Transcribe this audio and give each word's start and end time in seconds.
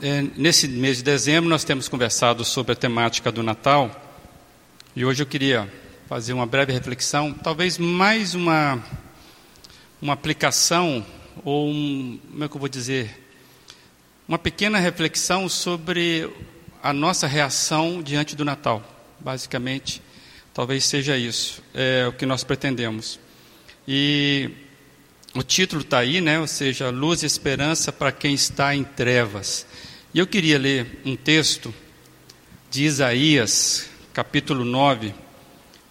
É, 0.00 0.22
nesse 0.36 0.68
mês 0.68 0.98
de 0.98 1.02
dezembro, 1.02 1.50
nós 1.50 1.64
temos 1.64 1.88
conversado 1.88 2.44
sobre 2.44 2.70
a 2.70 2.76
temática 2.76 3.32
do 3.32 3.42
Natal 3.42 3.90
e 4.94 5.04
hoje 5.04 5.24
eu 5.24 5.26
queria 5.26 5.68
fazer 6.08 6.32
uma 6.32 6.46
breve 6.46 6.72
reflexão, 6.72 7.32
talvez 7.32 7.78
mais 7.78 8.32
uma, 8.32 8.80
uma 10.00 10.12
aplicação, 10.12 11.04
ou 11.44 11.68
um, 11.68 12.16
como 12.30 12.44
é 12.44 12.48
que 12.48 12.54
eu 12.54 12.60
vou 12.60 12.68
dizer? 12.68 13.10
Uma 14.28 14.38
pequena 14.38 14.78
reflexão 14.78 15.48
sobre 15.48 16.32
a 16.80 16.92
nossa 16.92 17.26
reação 17.26 18.00
diante 18.00 18.36
do 18.36 18.44
Natal. 18.44 18.80
Basicamente, 19.18 20.00
talvez 20.54 20.84
seja 20.84 21.18
isso, 21.18 21.60
é 21.74 22.06
o 22.06 22.12
que 22.12 22.24
nós 22.24 22.44
pretendemos. 22.44 23.18
E 23.86 24.48
o 25.34 25.42
título 25.42 25.82
está 25.82 25.98
aí, 25.98 26.20
né? 26.20 26.38
ou 26.38 26.46
seja, 26.46 26.88
luz 26.88 27.24
e 27.24 27.26
esperança 27.26 27.92
para 27.92 28.12
quem 28.12 28.32
está 28.32 28.76
em 28.76 28.84
trevas. 28.84 29.66
E 30.18 30.20
eu 30.20 30.26
queria 30.26 30.58
ler 30.58 31.00
um 31.04 31.14
texto 31.14 31.72
de 32.72 32.82
Isaías, 32.82 33.88
capítulo 34.12 34.64
9, 34.64 35.14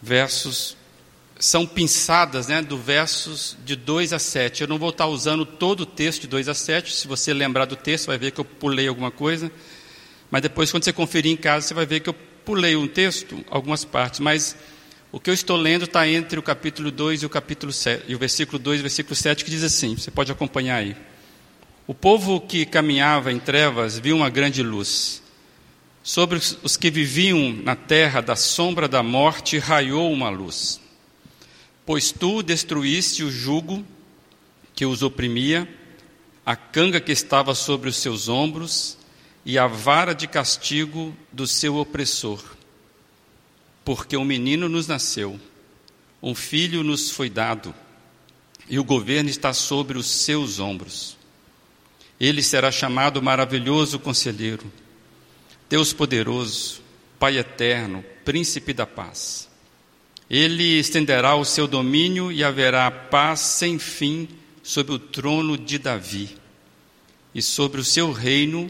versos. 0.02 0.76
São 1.40 1.66
pinçadas 1.66 2.49
né, 2.49 2.62
do 2.62 2.77
versos 2.77 3.55
de 3.63 3.73
2 3.77 4.12
a 4.12 4.20
7. 4.20 4.63
Eu 4.63 4.68
não 4.68 4.77
vou 4.77 4.90
estar 4.90 5.08
usando 5.08 5.45
todo 5.45 5.80
o 5.80 5.85
texto 5.85 6.23
de 6.23 6.27
2 6.27 6.49
a 6.49 6.54
7. 6.54 6.94
Se 6.94 7.08
você 7.08 7.34
lembrar 7.34 7.63
do 7.63 7.77
texto, 7.77 8.08
vai 8.08 8.18
ver 8.18 8.32
que 8.32 8.41
eu 8.41 8.44
pulei 8.44 8.90
alguma 8.90 9.12
coisa. 9.12 9.49
Mas 10.30 10.41
depois, 10.41 10.71
quando 10.71 10.84
você 10.84 10.91
conferir 10.91 11.32
em 11.32 11.38
casa, 11.38 11.66
você 11.66 11.73
vai 11.73 11.85
ver 11.85 12.02
que 12.02 12.09
eu 12.09 12.16
pulei 12.44 12.76
um 12.76 12.85
texto, 12.85 13.46
algumas 13.49 13.85
partes. 13.85 14.20
Mas 14.20 14.57
o 15.09 15.21
que 15.21 15.30
eu 15.30 15.34
estou 15.34 15.55
lendo 15.55 15.85
está 15.85 16.05
entre 16.05 16.38
o 16.38 16.44
capítulo 16.44 16.91
2 16.91 17.23
e 17.23 17.26
o 17.26 17.30
capítulo 17.30 17.71
7, 17.71 18.04
e 18.09 18.13
o 18.13 18.20
versículo 18.20 18.59
2 18.59 18.80
e 18.80 18.82
o 18.82 18.84
versículo 18.84 19.16
7, 19.16 19.46
que 19.46 19.52
diz 19.52 19.63
assim: 19.63 19.96
você 19.96 20.12
pode 20.12 20.30
acompanhar 20.34 20.76
aí. 20.76 20.98
O 21.88 21.94
povo 21.94 22.41
que 22.41 22.66
caminhava 22.66 23.32
em 23.32 23.40
trevas 23.40 23.98
viu 23.98 24.18
uma 24.18 24.30
grande 24.30 24.62
luz. 24.62 25.23
Sobre 26.04 26.38
os 26.38 26.76
que 26.76 26.91
viviam 26.91 27.54
na 27.63 27.77
terra 27.77 28.20
da 28.20 28.35
sombra 28.35 28.90
da 28.90 29.02
morte 29.02 29.57
raiou 29.57 30.12
uma 30.12 30.27
luz. 30.27 30.82
Pois 31.85 32.12
tu 32.12 32.43
destruíste 32.43 33.24
o 33.24 33.32
jugo 33.32 33.85
que 34.76 34.85
os 34.85 35.02
oprimia, 35.02 35.65
a 36.46 36.58
canga 36.58 36.99
que 36.99 37.13
estava 37.13 37.55
sobre 37.55 37.90
os 37.90 37.96
seus 37.96 38.27
ombros 38.27 38.98
e 39.46 39.58
a 39.58 39.65
vara 39.65 40.13
de 40.13 40.27
castigo 40.27 41.15
do 41.32 41.48
seu 41.48 41.77
opressor. 41.77 42.43
Porque 43.85 44.18
um 44.18 44.26
menino 44.26 44.68
nos 44.68 44.88
nasceu, 44.88 45.40
um 46.21 46.35
filho 46.35 46.84
nos 46.84 47.12
foi 47.12 47.30
dado, 47.30 47.74
e 48.70 48.77
o 48.77 48.84
governo 48.84 49.30
está 49.30 49.54
sobre 49.54 49.98
os 49.98 50.05
seus 50.08 50.60
ombros. 50.60 51.16
Ele 52.20 52.41
será 52.41 52.71
chamado 52.71 53.21
Maravilhoso 53.21 53.99
Conselheiro, 53.99 54.71
Deus 55.70 55.93
Poderoso, 55.93 56.82
Pai 57.20 57.37
Eterno, 57.37 58.04
Príncipe 58.26 58.74
da 58.74 58.85
Paz. 58.87 59.48
Ele 60.29 60.79
estenderá 60.79 61.35
o 61.35 61.46
seu 61.46 61.68
domínio 61.68 62.32
e 62.32 62.43
haverá 62.43 62.90
paz 62.91 63.40
sem 63.40 63.79
fim 63.79 64.28
sobre 64.62 64.94
o 64.94 65.00
trono 65.00 65.57
de 65.57 65.78
Davi 65.78 66.35
e 67.34 67.41
sobre 67.41 67.79
o 67.79 67.85
seu 67.85 68.12
reino, 68.12 68.69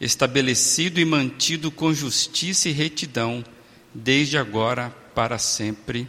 estabelecido 0.00 1.00
e 1.00 1.04
mantido 1.04 1.70
com 1.70 1.92
justiça 1.92 2.68
e 2.68 2.72
retidão, 2.72 3.44
desde 3.92 4.38
agora 4.38 4.94
para 5.14 5.36
sempre. 5.36 6.08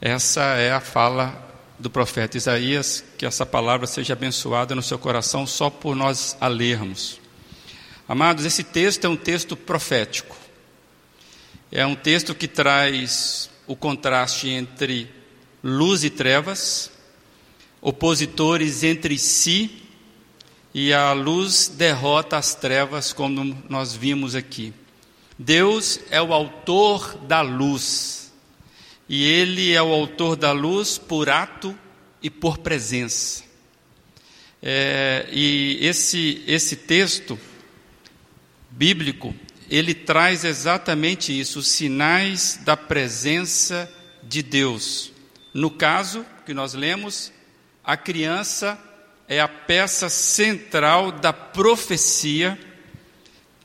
Essa 0.00 0.42
é 0.56 0.72
a 0.72 0.80
fala 0.80 1.51
do 1.82 1.90
profeta 1.90 2.36
Isaías, 2.36 3.04
que 3.18 3.26
essa 3.26 3.44
palavra 3.44 3.88
seja 3.88 4.12
abençoada 4.12 4.72
no 4.72 4.82
seu 4.82 4.96
coração 4.98 5.44
só 5.44 5.68
por 5.68 5.96
nós 5.96 6.36
a 6.40 6.46
lermos. 6.46 7.20
Amados, 8.08 8.44
esse 8.44 8.62
texto 8.62 9.04
é 9.04 9.08
um 9.08 9.16
texto 9.16 9.56
profético. 9.56 10.36
É 11.72 11.84
um 11.84 11.96
texto 11.96 12.36
que 12.36 12.46
traz 12.46 13.50
o 13.66 13.74
contraste 13.74 14.48
entre 14.48 15.10
luz 15.62 16.04
e 16.04 16.10
trevas, 16.10 16.88
opositores 17.80 18.84
entre 18.84 19.18
si, 19.18 19.82
e 20.72 20.92
a 20.92 21.12
luz 21.12 21.66
derrota 21.66 22.36
as 22.36 22.54
trevas, 22.54 23.12
como 23.12 23.60
nós 23.68 23.92
vimos 23.92 24.36
aqui. 24.36 24.72
Deus 25.36 25.98
é 26.10 26.22
o 26.22 26.32
autor 26.32 27.16
da 27.26 27.40
luz 27.40 28.21
e 29.08 29.24
ele 29.24 29.72
é 29.72 29.82
o 29.82 29.92
autor 29.92 30.36
da 30.36 30.52
luz 30.52 30.98
por 30.98 31.28
ato 31.28 31.76
e 32.22 32.30
por 32.30 32.58
presença. 32.58 33.42
É, 34.62 35.26
e 35.32 35.78
esse, 35.80 36.42
esse 36.46 36.76
texto 36.76 37.38
bíblico, 38.70 39.34
ele 39.68 39.92
traz 39.94 40.44
exatamente 40.44 41.38
isso, 41.38 41.58
os 41.58 41.68
sinais 41.68 42.60
da 42.64 42.76
presença 42.76 43.92
de 44.22 44.42
Deus. 44.42 45.12
No 45.52 45.70
caso 45.70 46.24
que 46.46 46.54
nós 46.54 46.74
lemos, 46.74 47.32
a 47.84 47.96
criança 47.96 48.78
é 49.28 49.40
a 49.40 49.48
peça 49.48 50.08
central 50.08 51.10
da 51.10 51.32
profecia 51.32 52.58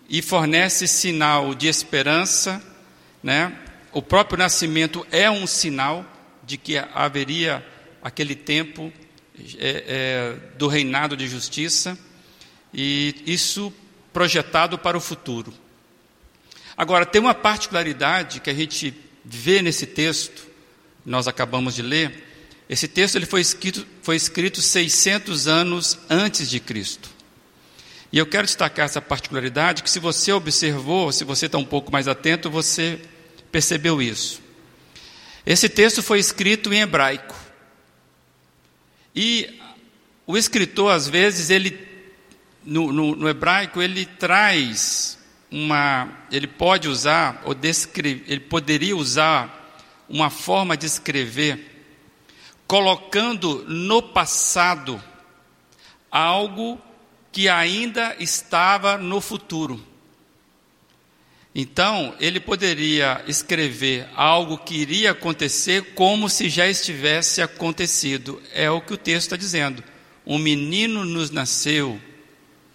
e 0.10 0.22
fornece 0.22 0.88
sinal 0.88 1.54
de 1.54 1.68
esperança, 1.68 2.62
né? 3.22 3.67
O 3.98 4.02
próprio 4.04 4.38
nascimento 4.38 5.08
é 5.12 5.28
um 5.28 5.48
sinal 5.48 6.06
de 6.46 6.56
que 6.56 6.78
haveria 6.78 7.66
aquele 8.00 8.36
tempo 8.36 8.94
é, 9.58 9.84
é, 9.88 10.56
do 10.56 10.68
reinado 10.68 11.18
de 11.18 11.28
justiça, 11.28 11.98
e 12.72 13.16
isso 13.26 13.74
projetado 14.14 14.78
para 14.78 14.96
o 14.96 15.02
futuro. 15.02 15.52
Agora, 16.78 17.08
tem 17.08 17.20
uma 17.20 17.34
particularidade 17.34 18.40
que 18.40 18.52
a 18.52 18.54
gente 18.54 18.94
vê 19.26 19.64
nesse 19.64 19.88
texto, 19.88 20.46
nós 21.04 21.28
acabamos 21.28 21.74
de 21.74 21.82
ler. 21.82 22.24
Esse 22.70 22.88
texto 22.88 23.16
ele 23.16 23.26
foi, 23.26 23.42
escrito, 23.42 23.84
foi 24.04 24.16
escrito 24.16 24.62
600 24.62 25.48
anos 25.48 25.98
antes 26.08 26.52
de 26.52 26.60
Cristo. 26.60 27.10
E 28.12 28.20
eu 28.20 28.28
quero 28.28 28.46
destacar 28.46 28.86
essa 28.86 29.02
particularidade 29.02 29.82
que, 29.82 29.90
se 29.90 30.00
você 30.00 30.32
observou, 30.32 31.12
se 31.12 31.24
você 31.24 31.48
está 31.48 31.58
um 31.58 31.66
pouco 31.66 31.92
mais 31.92 32.08
atento, 32.08 32.48
você 32.48 33.02
percebeu 33.58 34.00
isso. 34.00 34.40
Esse 35.44 35.68
texto 35.68 36.04
foi 36.04 36.20
escrito 36.20 36.72
em 36.72 36.82
hebraico. 36.82 37.36
E 39.16 39.60
o 40.28 40.38
escritor, 40.38 40.94
às 40.94 41.08
vezes, 41.08 41.50
ele, 41.50 41.76
no, 42.64 42.94
no, 42.94 43.16
no 43.16 43.28
hebraico, 43.28 43.82
ele 43.82 44.06
traz 44.06 45.18
uma. 45.50 46.08
Ele 46.32 46.46
pode 46.46 46.88
usar, 46.88 47.42
ou 47.46 47.56
descrever, 47.56 48.26
ele 48.28 48.42
poderia 48.42 48.96
usar 48.96 49.74
uma 50.08 50.30
forma 50.30 50.78
de 50.78 50.86
escrever, 50.86 51.88
colocando 52.68 53.66
no 53.68 54.04
passado 54.04 55.02
algo 56.12 56.80
que 57.32 57.50
ainda 57.50 58.16
estava 58.20 59.00
no 59.00 59.20
futuro. 59.20 59.84
Então, 61.60 62.14
ele 62.20 62.40
poderia 62.40 63.24
escrever 63.28 64.08
algo 64.16 64.60
que 64.60 64.76
iria 64.76 65.10
acontecer 65.10 65.96
como 65.96 66.30
se 66.30 66.50
já 66.50 66.68
estivesse 66.68 67.42
acontecido. 67.42 68.40
É 68.54 68.70
o 68.70 68.80
que 68.80 68.94
o 68.94 68.98
texto 68.98 69.26
está 69.26 69.36
dizendo. 69.36 69.84
Um 70.24 70.38
menino 70.38 71.04
nos 71.04 71.32
nasceu, 71.32 72.00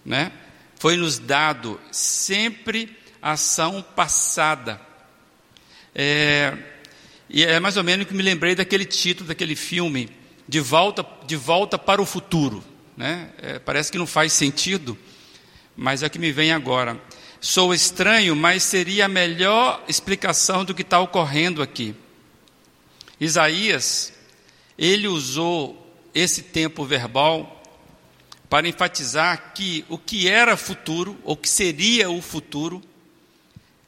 né? 0.03 0.33
Foi 0.77 0.97
nos 0.97 1.17
dado 1.17 1.79
sempre 1.93 2.93
ação 3.21 3.81
passada. 3.95 4.81
É, 5.95 6.53
e 7.29 7.41
é 7.41 7.61
mais 7.61 7.77
ou 7.77 7.85
menos 7.85 8.05
que 8.05 8.13
me 8.13 8.21
lembrei 8.21 8.53
daquele 8.53 8.83
título 8.83 9.29
daquele 9.29 9.55
filme, 9.55 10.09
De 10.45 10.59
Volta, 10.59 11.05
de 11.25 11.37
volta 11.37 11.79
para 11.79 12.01
o 12.01 12.05
Futuro. 12.05 12.61
Né? 12.97 13.29
É, 13.41 13.59
parece 13.59 13.89
que 13.89 13.97
não 13.97 14.05
faz 14.05 14.33
sentido, 14.33 14.97
mas 15.73 16.03
é 16.03 16.07
o 16.07 16.09
que 16.09 16.19
me 16.19 16.33
vem 16.33 16.51
agora. 16.51 17.01
Sou 17.45 17.73
estranho, 17.73 18.37
mas 18.37 18.63
seria 18.63 19.03
a 19.03 19.09
melhor 19.09 19.83
explicação 19.85 20.63
do 20.63 20.73
que 20.73 20.81
está 20.81 21.01
ocorrendo 21.01 21.61
aqui. 21.61 21.93
Isaías, 23.19 24.13
ele 24.77 25.09
usou 25.09 25.93
esse 26.15 26.41
tempo 26.41 26.85
verbal 26.85 27.61
para 28.49 28.65
enfatizar 28.65 29.51
que 29.53 29.83
o 29.89 29.97
que 29.97 30.29
era 30.29 30.55
futuro, 30.55 31.17
ou 31.21 31.35
que 31.35 31.49
seria 31.49 32.09
o 32.09 32.21
futuro, 32.21 32.81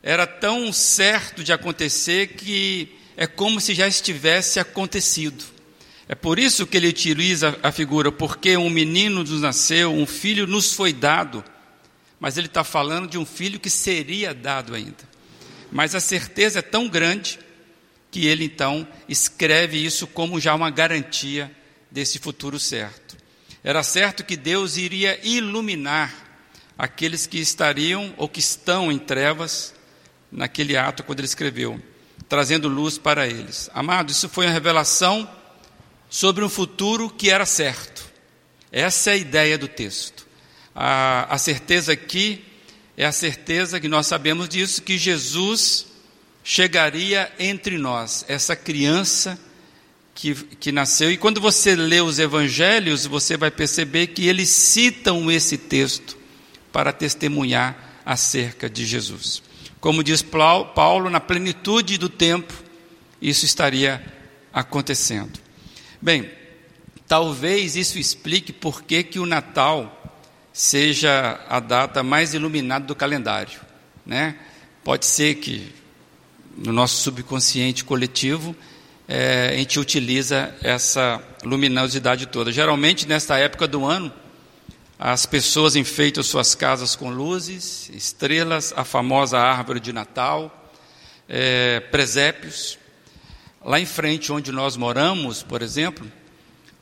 era 0.04 0.28
tão 0.28 0.74
certo 0.74 1.42
de 1.42 1.54
acontecer 1.54 2.36
que 2.36 2.94
é 3.16 3.26
como 3.26 3.62
se 3.62 3.74
já 3.74 3.88
estivesse 3.88 4.60
acontecido. 4.60 5.46
É 6.10 6.14
por 6.14 6.38
isso 6.40 6.68
que 6.68 6.76
ele 6.76 6.90
utiliza 6.90 7.58
a 7.64 7.72
figura, 7.72 8.12
porque 8.12 8.58
um 8.58 8.70
menino 8.70 9.24
nos 9.24 9.40
nasceu, 9.40 9.94
um 9.94 10.06
filho 10.06 10.46
nos 10.46 10.74
foi 10.74 10.92
dado 10.92 11.42
mas 12.20 12.38
ele 12.38 12.48
está 12.48 12.64
falando 12.64 13.08
de 13.08 13.18
um 13.18 13.26
filho 13.26 13.60
que 13.60 13.70
seria 13.70 14.34
dado 14.34 14.74
ainda. 14.74 15.16
Mas 15.72 15.96
a 15.96 16.00
certeza 16.00 16.60
é 16.60 16.62
tão 16.62 16.88
grande 16.88 17.40
que 18.10 18.26
ele 18.26 18.46
então 18.46 18.88
escreve 19.10 19.84
isso 19.84 20.08
como 20.08 20.40
já 20.40 20.56
uma 20.56 20.70
garantia 20.70 21.52
desse 21.92 22.18
futuro 22.20 22.60
certo. 22.60 23.18
Era 23.64 23.84
certo 23.84 24.24
que 24.24 24.38
Deus 24.38 24.78
iria 24.78 25.20
iluminar 25.26 26.14
aqueles 26.78 27.26
que 27.26 27.40
estariam 27.40 28.14
ou 28.18 28.30
que 28.30 28.40
estão 28.40 28.92
em 28.92 28.98
trevas 28.98 29.74
naquele 30.32 30.78
ato 30.78 31.04
quando 31.04 31.20
ele 31.20 31.28
escreveu, 31.28 31.82
trazendo 32.30 32.68
luz 32.68 32.98
para 32.98 33.28
eles. 33.28 33.70
Amado, 33.74 34.12
isso 34.12 34.30
foi 34.30 34.46
uma 34.46 34.54
revelação 34.54 35.30
sobre 36.10 36.44
um 36.44 36.50
futuro 36.50 37.10
que 37.10 37.30
era 37.30 37.46
certo. 37.46 38.06
Essa 38.72 39.12
é 39.12 39.14
a 39.14 39.18
ideia 39.18 39.58
do 39.58 39.68
texto. 39.68 40.25
A, 40.76 41.34
a 41.34 41.38
certeza 41.38 41.94
aqui 41.94 42.44
é 42.98 43.06
a 43.06 43.12
certeza 43.12 43.80
que 43.80 43.88
nós 43.88 44.08
sabemos 44.08 44.50
disso, 44.50 44.82
que 44.82 44.98
Jesus 44.98 45.88
chegaria 46.44 47.32
entre 47.40 47.78
nós, 47.78 48.26
essa 48.28 48.56
criança 48.56 49.40
que, 50.14 50.34
que 50.34 50.72
nasceu. 50.72 51.12
E 51.12 51.18
quando 51.18 51.42
você 51.42 51.76
lê 51.76 52.02
os 52.02 52.20
evangelhos, 52.20 53.06
você 53.06 53.36
vai 53.36 53.50
perceber 53.50 54.08
que 54.08 54.28
eles 54.28 54.50
citam 54.50 55.32
esse 55.32 55.58
texto 55.58 56.18
para 56.72 56.94
testemunhar 56.94 58.02
acerca 58.06 58.70
de 58.70 58.86
Jesus. 58.86 59.42
Como 59.80 60.04
diz 60.04 60.22
Paulo, 60.22 61.10
na 61.10 61.20
plenitude 61.20 61.98
do 61.98 62.10
tempo, 62.10 62.54
isso 63.22 63.46
estaria 63.46 64.04
acontecendo. 64.54 65.40
Bem, 66.02 66.30
talvez 67.08 67.76
isso 67.76 67.98
explique 67.98 68.54
por 68.54 68.84
que, 68.84 69.04
que 69.04 69.20
o 69.20 69.26
Natal 69.26 70.05
seja 70.56 71.38
a 71.50 71.60
data 71.60 72.02
mais 72.02 72.34
iluminada 72.34 72.86
do 72.86 72.96
calendário. 72.96 73.60
Né? 74.06 74.38
Pode 74.86 75.06
ser 75.06 75.36
que 75.36 75.76
no 76.56 76.72
nosso 76.72 77.04
subconsciente 77.04 77.84
coletivo 77.84 78.56
é, 79.06 79.50
a 79.50 79.58
gente 79.58 79.78
utiliza 79.78 80.56
essa 80.64 81.22
luminosidade 81.44 82.28
toda. 82.28 82.54
Geralmente, 82.54 83.06
nesta 83.06 83.38
época 83.38 83.68
do 83.68 83.86
ano, 83.86 84.14
as 84.98 85.26
pessoas 85.26 85.76
enfeitam 85.76 86.24
suas 86.24 86.56
casas 86.56 86.96
com 86.96 87.10
luzes, 87.10 87.90
estrelas, 87.90 88.74
a 88.78 88.86
famosa 88.86 89.38
árvore 89.38 89.82
de 89.82 89.92
Natal, 89.92 90.72
é, 91.28 91.82
presépios. 91.82 92.80
Lá 93.62 93.78
em 93.78 93.86
frente, 93.86 94.32
onde 94.32 94.54
nós 94.54 94.78
moramos, 94.78 95.44
por 95.44 95.62
exemplo, 95.62 96.10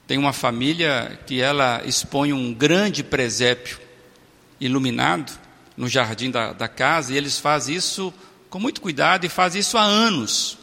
tem 0.05 0.17
uma 0.17 0.33
família 0.33 1.19
que 1.25 1.41
ela 1.41 1.81
expõe 1.85 2.33
um 2.33 2.53
grande 2.53 3.03
presépio 3.03 3.79
iluminado 4.59 5.31
no 5.75 5.87
jardim 5.87 6.29
da, 6.29 6.53
da 6.53 6.67
casa, 6.67 7.13
e 7.13 7.17
eles 7.17 7.39
fazem 7.39 7.75
isso 7.75 8.13
com 8.49 8.59
muito 8.59 8.81
cuidado 8.81 9.25
e 9.25 9.29
fazem 9.29 9.61
isso 9.61 9.77
há 9.77 9.81
anos. 9.81 10.57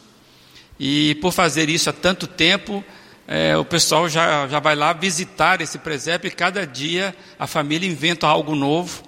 E 0.79 1.15
por 1.15 1.31
fazer 1.31 1.69
isso 1.69 1.89
há 1.89 1.93
tanto 1.93 2.25
tempo, 2.27 2.83
é, 3.27 3.55
o 3.57 3.65
pessoal 3.65 4.07
já, 4.07 4.47
já 4.47 4.59
vai 4.59 4.75
lá 4.75 4.93
visitar 4.93 5.61
esse 5.61 5.77
presépio 5.77 6.27
e 6.27 6.31
cada 6.31 6.65
dia 6.65 7.15
a 7.37 7.45
família 7.47 7.89
inventa 7.89 8.27
algo 8.27 8.55
novo 8.55 9.03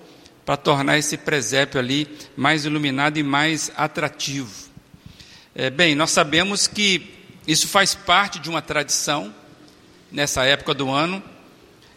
para 0.45 0.57
tornar 0.57 0.97
esse 0.97 1.17
presépio 1.17 1.79
ali 1.79 2.07
mais 2.35 2.65
iluminado 2.65 3.17
e 3.17 3.23
mais 3.23 3.71
atrativo. 3.75 4.51
É, 5.55 5.69
bem, 5.69 5.95
nós 5.95 6.11
sabemos 6.11 6.67
que 6.67 7.09
isso 7.47 7.67
faz 7.67 7.95
parte 7.95 8.39
de 8.39 8.49
uma 8.49 8.61
tradição 8.61 9.33
nessa 10.13 10.45
época 10.45 10.75
do 10.75 10.91
ano, 10.91 11.21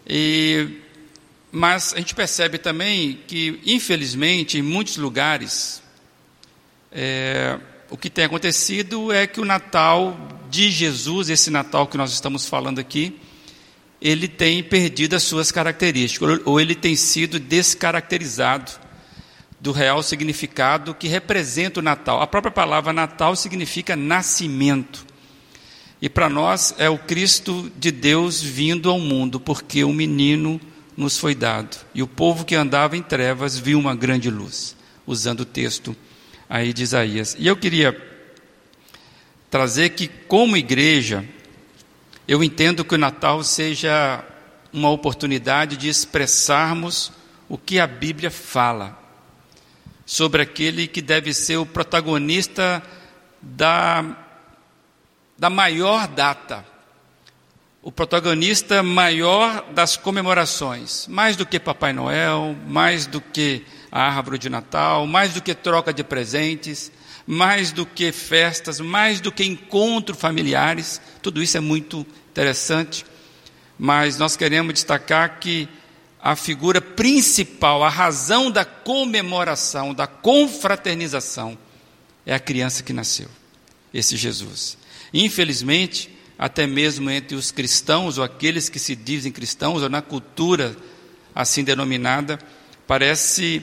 e, 0.09 0.81
mas 1.53 1.93
a 1.93 1.99
gente 1.99 2.15
percebe 2.15 2.57
também 2.57 3.21
que, 3.27 3.61
infelizmente, 3.67 4.59
em 4.59 4.63
muitos 4.63 4.97
lugares, 4.97 5.83
é, 6.91 7.59
o 7.91 7.97
que 7.97 8.09
tem 8.09 8.25
acontecido 8.25 9.13
é 9.13 9.27
que 9.27 9.41
o 9.41 9.45
Natal 9.45 10.17
de 10.51 10.71
Jesus, 10.71 11.29
esse 11.29 11.51
Natal 11.51 11.87
que 11.87 11.99
nós 11.99 12.11
estamos 12.13 12.47
falando 12.47 12.79
aqui, 12.79 13.21
ele 14.01 14.29
tem 14.29 14.63
perdido 14.63 15.15
as 15.15 15.23
suas 15.23 15.53
características, 15.53 16.41
ou 16.45 16.61
ele 16.61 16.75
tem 16.75 16.97
sido 16.97 17.39
descaracterizado 17.39 18.73
do 19.61 19.73
real 19.73 20.03
significado 20.03 20.95
que 20.95 21.09
representa 21.09 21.81
o 21.81 21.83
Natal. 21.83 22.23
A 22.23 22.27
própria 22.27 22.53
palavra 22.53 22.93
Natal 22.93 23.37
significa 23.37 23.97
nascimento. 23.97 25.07
E 26.01 26.09
para 26.09 26.29
nós 26.29 26.75
é 26.79 26.89
o 26.91 26.99
Cristo 26.99 27.71
de 27.77 27.91
Deus 27.91 28.43
vindo 28.43 28.91
ao 28.91 28.99
mundo, 28.99 29.41
porque 29.41 29.85
um 29.85 29.93
menino 29.93 30.61
nos 30.97 31.19
foi 31.19 31.35
dado. 31.35 31.77
E 31.95 32.03
o 32.03 32.07
povo 32.07 32.45
que 32.45 32.55
andava 32.55 32.97
em 32.97 33.03
trevas 33.03 33.59
viu 33.59 33.79
uma 33.79 33.95
grande 33.95 34.31
luz, 34.31 34.77
usando 35.07 35.41
o 35.41 35.45
texto 35.47 35.97
aí 36.49 36.73
de 36.73 36.83
Isaías. 36.83 37.37
E 37.39 37.47
eu 37.47 37.57
queria 37.57 37.97
trazer 39.51 39.91
que, 39.91 40.09
como 40.09 40.57
igreja, 40.57 41.25
eu 42.29 42.43
entendo 42.43 42.85
que 42.85 42.95
o 42.95 42.99
Natal 42.99 43.43
seja 43.43 44.25
uma 44.73 44.91
oportunidade 44.91 45.77
de 45.77 45.89
expressarmos 45.89 47.13
o 47.49 47.57
que 47.57 47.79
a 47.79 47.87
Bíblia 47.87 48.31
fala 48.31 48.99
sobre 50.05 50.43
aquele 50.43 50.87
que 50.87 51.01
deve 51.01 51.33
ser 51.33 51.57
o 51.57 51.67
protagonista 51.67 52.83
da, 53.41 54.26
da 55.39 55.51
maior 55.51 56.09
data, 56.09 56.65
o 57.83 57.93
protagonista 57.93 58.83
maior 58.83 59.65
das 59.73 59.97
comemorações, 59.97 61.07
mais 61.07 61.37
do 61.37 61.47
que 61.47 61.61
Papai 61.61 61.93
Noel, 61.93 62.57
mais 62.67 63.07
do 63.07 63.21
que 63.21 63.65
a 63.93 64.03
árvore 64.03 64.39
de 64.39 64.49
Natal, 64.49 65.07
mais 65.07 65.35
do 65.35 65.41
que 65.41 65.55
troca 65.55 65.93
de 65.93 66.03
presentes, 66.03 66.91
mais 67.27 67.73
do 67.73 67.87
que 67.87 68.11
festas, 68.13 68.81
mais 68.81 69.21
do 69.21 69.31
que 69.31 69.45
encontros 69.45 70.19
familiares, 70.19 71.01
tudo 71.23 71.43
isso 71.43 71.57
é 71.57 71.61
muito 71.61 72.07
interessante, 72.31 73.05
mas 73.79 74.19
nós 74.19 74.37
queremos 74.37 74.75
destacar 74.75 75.39
que 75.39 75.69
a 76.21 76.35
figura 76.35 76.81
principal, 76.81 77.85
a 77.85 77.89
razão 77.89 78.51
da 78.51 78.65
comemoração, 78.65 79.95
da 79.95 80.07
confraternização, 80.07 81.57
é 82.25 82.35
a 82.35 82.41
criança 82.41 82.83
que 82.83 82.93
nasceu, 82.93 83.29
esse 83.95 84.17
Jesus. 84.17 84.77
Infelizmente, 85.13 86.11
até 86.39 86.67
mesmo 86.67 87.11
entre 87.11 87.37
os 87.37 87.51
cristãos, 87.51 88.19
ou 88.19 88.25
aqueles 88.25 88.69
que 88.69 88.79
se 88.79 88.95
dizem 88.95 89.33
cristãos, 89.33 89.83
ou 89.83 89.89
na 89.89 90.03
cultura 90.03 90.77
assim 91.35 91.65
denominada, 91.65 92.39
parece 92.87 93.63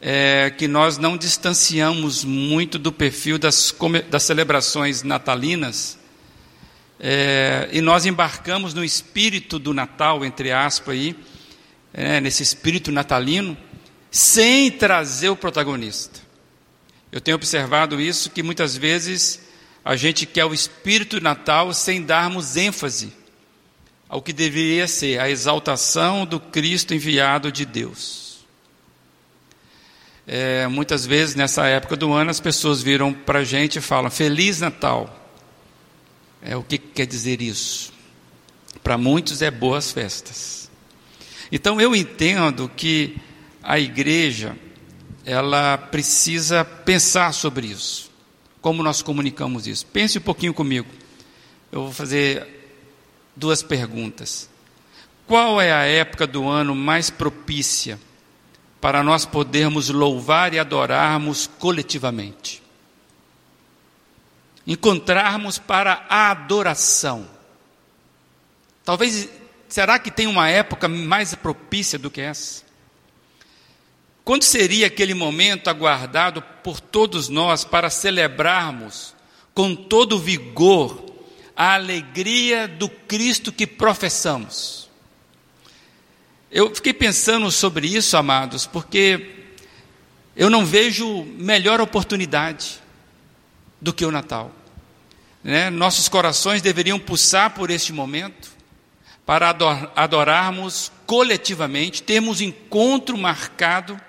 é, 0.00 0.50
que 0.50 0.68
nós 0.68 0.98
não 0.98 1.16
distanciamos 1.16 2.24
muito 2.24 2.78
do 2.78 2.92
perfil 2.92 3.38
das, 3.38 3.74
das 4.10 4.22
celebrações 4.22 5.02
natalinas, 5.02 5.98
é, 7.00 7.68
e 7.72 7.80
nós 7.80 8.06
embarcamos 8.06 8.72
no 8.72 8.84
espírito 8.84 9.58
do 9.58 9.74
Natal, 9.74 10.24
entre 10.24 10.52
aspas, 10.52 10.94
aí, 10.94 11.16
é, 11.92 12.20
nesse 12.20 12.42
espírito 12.42 12.92
natalino, 12.92 13.56
sem 14.10 14.70
trazer 14.70 15.28
o 15.28 15.36
protagonista. 15.36 16.20
Eu 17.10 17.20
tenho 17.20 17.34
observado 17.34 18.00
isso, 18.00 18.30
que 18.30 18.42
muitas 18.42 18.76
vezes 18.76 19.43
a 19.84 19.96
gente 19.96 20.24
quer 20.24 20.46
o 20.46 20.54
espírito 20.54 21.20
natal 21.20 21.74
sem 21.74 22.02
darmos 22.02 22.56
ênfase 22.56 23.12
ao 24.08 24.22
que 24.22 24.32
deveria 24.32 24.88
ser 24.88 25.20
a 25.20 25.28
exaltação 25.28 26.24
do 26.24 26.40
Cristo 26.40 26.94
enviado 26.94 27.52
de 27.52 27.66
Deus. 27.66 28.44
É, 30.26 30.66
muitas 30.68 31.04
vezes 31.04 31.34
nessa 31.34 31.66
época 31.66 31.96
do 31.96 32.12
ano 32.12 32.30
as 32.30 32.40
pessoas 32.40 32.80
viram 32.80 33.12
para 33.12 33.40
a 33.40 33.44
gente 33.44 33.76
e 33.76 33.82
falam 33.82 34.10
Feliz 34.10 34.60
Natal. 34.60 35.20
É, 36.40 36.56
o 36.56 36.62
que 36.62 36.78
quer 36.78 37.06
dizer 37.06 37.42
isso? 37.42 37.92
Para 38.82 38.96
muitos 38.96 39.42
é 39.42 39.50
boas 39.50 39.92
festas. 39.92 40.70
Então 41.52 41.78
eu 41.80 41.94
entendo 41.94 42.70
que 42.74 43.16
a 43.62 43.78
igreja 43.78 44.56
ela 45.26 45.76
precisa 45.76 46.64
pensar 46.64 47.32
sobre 47.32 47.66
isso. 47.66 48.13
Como 48.64 48.82
nós 48.82 49.02
comunicamos 49.02 49.66
isso? 49.66 49.84
Pense 49.84 50.16
um 50.16 50.22
pouquinho 50.22 50.54
comigo. 50.54 50.88
Eu 51.70 51.82
vou 51.82 51.92
fazer 51.92 52.80
duas 53.36 53.62
perguntas. 53.62 54.48
Qual 55.26 55.60
é 55.60 55.70
a 55.70 55.84
época 55.84 56.26
do 56.26 56.48
ano 56.48 56.74
mais 56.74 57.10
propícia 57.10 58.00
para 58.80 59.02
nós 59.02 59.26
podermos 59.26 59.90
louvar 59.90 60.54
e 60.54 60.58
adorarmos 60.58 61.46
coletivamente. 61.58 62.62
Encontrarmos 64.66 65.58
para 65.58 66.06
a 66.08 66.30
adoração. 66.30 67.28
Talvez, 68.82 69.28
será 69.68 69.98
que 69.98 70.10
tem 70.10 70.26
uma 70.26 70.48
época 70.48 70.88
mais 70.88 71.34
propícia 71.34 71.98
do 71.98 72.10
que 72.10 72.22
essa? 72.22 72.63
Quando 74.24 74.42
seria 74.44 74.86
aquele 74.86 75.12
momento 75.12 75.68
aguardado 75.68 76.40
por 76.40 76.80
todos 76.80 77.28
nós 77.28 77.62
para 77.62 77.90
celebrarmos 77.90 79.14
com 79.52 79.76
todo 79.76 80.18
vigor 80.18 81.04
a 81.54 81.74
alegria 81.74 82.66
do 82.66 82.88
Cristo 82.88 83.52
que 83.52 83.66
professamos? 83.66 84.88
Eu 86.50 86.74
fiquei 86.74 86.94
pensando 86.94 87.50
sobre 87.50 87.86
isso, 87.86 88.16
amados, 88.16 88.66
porque 88.66 89.44
eu 90.34 90.48
não 90.48 90.64
vejo 90.64 91.24
melhor 91.36 91.78
oportunidade 91.80 92.80
do 93.78 93.92
que 93.92 94.06
o 94.06 94.10
Natal. 94.10 94.50
Né? 95.42 95.68
Nossos 95.68 96.08
corações 96.08 96.62
deveriam 96.62 96.98
pulsar 96.98 97.50
por 97.50 97.70
este 97.70 97.92
momento, 97.92 98.54
para 99.26 99.54
adorarmos 99.94 100.90
coletivamente, 101.06 102.02
termos 102.02 102.40
encontro 102.40 103.18
marcado 103.18 104.00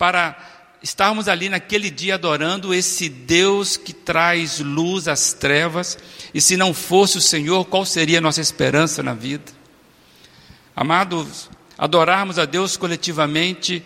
para 0.00 0.34
estarmos 0.82 1.28
ali 1.28 1.50
naquele 1.50 1.90
dia 1.90 2.14
adorando 2.14 2.72
esse 2.72 3.06
Deus 3.06 3.76
que 3.76 3.92
traz 3.92 4.58
luz 4.58 5.06
às 5.06 5.34
trevas, 5.34 5.98
e 6.32 6.40
se 6.40 6.56
não 6.56 6.72
fosse 6.72 7.18
o 7.18 7.20
Senhor, 7.20 7.66
qual 7.66 7.84
seria 7.84 8.16
a 8.16 8.20
nossa 8.22 8.40
esperança 8.40 9.02
na 9.02 9.12
vida? 9.12 9.52
Amados, 10.74 11.50
adorarmos 11.76 12.38
a 12.38 12.46
Deus 12.46 12.78
coletivamente, 12.78 13.84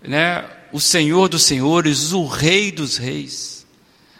né, 0.00 0.48
o 0.70 0.78
Senhor 0.78 1.28
dos 1.28 1.42
Senhores, 1.42 2.12
o 2.12 2.28
Rei 2.28 2.70
dos 2.70 2.96
Reis, 2.96 3.66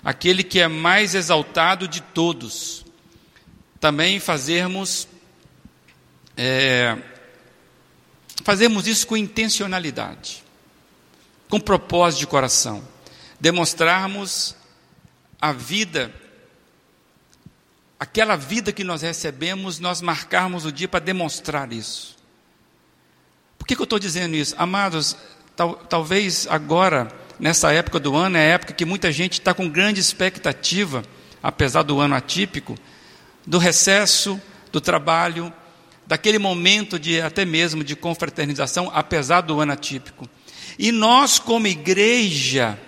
aquele 0.02 0.42
que 0.42 0.58
é 0.58 0.66
mais 0.66 1.14
exaltado 1.14 1.86
de 1.86 2.00
todos. 2.00 2.84
Também 3.78 4.18
fazermos 4.18 5.06
é, 6.36 6.98
fazermos 8.42 8.88
isso 8.88 9.06
com 9.06 9.16
intencionalidade 9.16 10.39
com 11.50 11.58
propósito 11.60 12.20
de 12.20 12.26
coração, 12.28 12.82
demonstrarmos 13.40 14.54
a 15.40 15.52
vida, 15.52 16.14
aquela 17.98 18.36
vida 18.36 18.72
que 18.72 18.84
nós 18.84 19.02
recebemos, 19.02 19.80
nós 19.80 20.00
marcarmos 20.00 20.64
o 20.64 20.70
dia 20.70 20.86
para 20.86 21.00
demonstrar 21.00 21.72
isso. 21.72 22.16
Por 23.58 23.66
que, 23.66 23.74
que 23.74 23.82
eu 23.82 23.84
estou 23.84 23.98
dizendo 23.98 24.36
isso? 24.36 24.54
Amados, 24.56 25.16
tal, 25.56 25.74
talvez 25.74 26.46
agora, 26.48 27.08
nessa 27.38 27.72
época 27.72 27.98
do 27.98 28.14
ano, 28.14 28.36
é 28.36 28.40
a 28.40 28.54
época 28.54 28.72
que 28.72 28.84
muita 28.84 29.10
gente 29.10 29.34
está 29.34 29.52
com 29.52 29.68
grande 29.68 30.00
expectativa, 30.00 31.02
apesar 31.42 31.82
do 31.82 31.98
ano 31.98 32.14
atípico, 32.14 32.76
do 33.44 33.58
recesso, 33.58 34.40
do 34.70 34.80
trabalho, 34.80 35.52
daquele 36.06 36.38
momento 36.38 36.96
de 36.96 37.20
até 37.20 37.44
mesmo 37.44 37.82
de 37.82 37.96
confraternização, 37.96 38.88
apesar 38.94 39.40
do 39.40 39.60
ano 39.60 39.72
atípico. 39.72 40.28
E 40.82 40.90
nós, 40.90 41.38
como 41.38 41.66
igreja, 41.66 42.80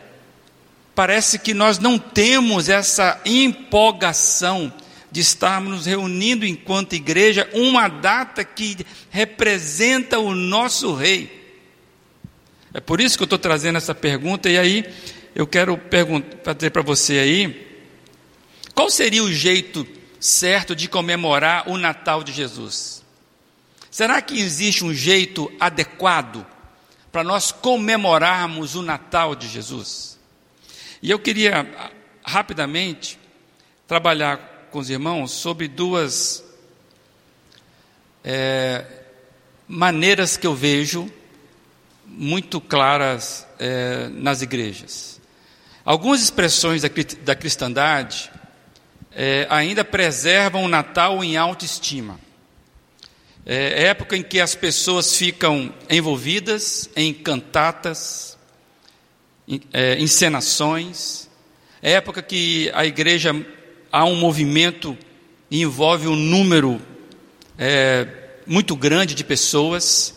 parece 0.95 1.39
que 1.39 1.53
nós 1.53 1.79
não 1.79 1.99
temos 1.99 2.71
essa 2.71 3.21
empolgação 3.23 4.73
de 5.11 5.21
estarmos 5.21 5.71
nos 5.71 5.85
reunindo 5.85 6.47
enquanto 6.47 6.95
igreja, 6.95 7.47
uma 7.53 7.89
data 7.89 8.43
que 8.45 8.79
representa 9.11 10.19
o 10.19 10.35
nosso 10.35 10.95
rei. 10.95 11.61
É 12.73 12.81
por 12.81 12.99
isso 12.99 13.19
que 13.19 13.25
eu 13.25 13.27
estou 13.27 13.39
trazendo 13.39 13.77
essa 13.77 13.95
pergunta, 13.95 14.49
e 14.49 14.57
aí 14.57 14.87
eu 15.35 15.47
quero 15.47 15.79
fazer 16.43 16.71
para 16.71 16.81
você 16.81 17.19
aí, 17.19 17.83
qual 18.75 18.89
seria 18.89 19.23
o 19.23 19.31
jeito 19.31 19.87
certo 20.19 20.75
de 20.75 20.89
comemorar 20.89 21.69
o 21.69 21.77
Natal 21.77 22.25
de 22.25 22.33
Jesus? 22.33 23.05
Será 23.91 24.23
que 24.23 24.41
existe 24.41 24.83
um 24.83 24.95
jeito 24.95 25.53
adequado 25.61 26.47
para 27.13 27.23
nós 27.23 27.53
comemorarmos 27.53 28.75
o 28.75 28.83
Natal 28.83 29.37
de 29.37 29.47
Jesus. 29.47 30.19
E 31.03 31.11
eu 31.11 31.19
queria 31.19 31.93
rapidamente 32.25 33.19
trabalhar 33.87 34.69
com 34.71 34.79
os 34.79 34.89
irmãos 34.89 35.31
sobre 35.31 35.69
duas 35.69 36.43
é, 38.25 38.87
maneiras 39.69 40.39
que 40.39 40.47
eu 40.47 40.55
vejo 40.55 41.13
muito 42.07 42.61
claras 42.61 43.47
é, 43.59 44.09
nas 44.09 44.41
igrejas. 44.41 45.21
Algumas 45.85 46.23
expressões 46.23 46.83
da, 46.83 46.89
da 47.23 47.35
cristandade 47.35 48.31
é, 49.11 49.47
ainda 49.51 49.85
preservam 49.85 50.65
o 50.65 50.69
Natal 50.69 51.23
em 51.23 51.37
autoestima. 51.37 52.19
É, 53.45 53.83
é 53.83 53.87
época 53.89 54.17
em 54.17 54.23
que 54.23 54.41
as 54.41 54.55
pessoas 54.55 55.17
ficam 55.17 55.75
envolvidas 55.91 56.89
em 56.95 57.13
cantatas, 57.13 58.39
em, 59.49 59.61
é, 59.73 59.99
encenações. 59.99 61.29
É 61.83 61.93
época 61.93 62.23
que 62.23 62.71
a 62.73 62.87
igreja 62.87 63.35
há 63.91 64.05
um 64.05 64.15
movimento 64.15 64.97
e 65.51 65.61
envolve 65.61 66.07
um 66.07 66.15
número 66.15 66.81
é, 67.59 68.07
muito 68.47 68.77
grande 68.77 69.15
de 69.15 69.25
pessoas 69.25 70.15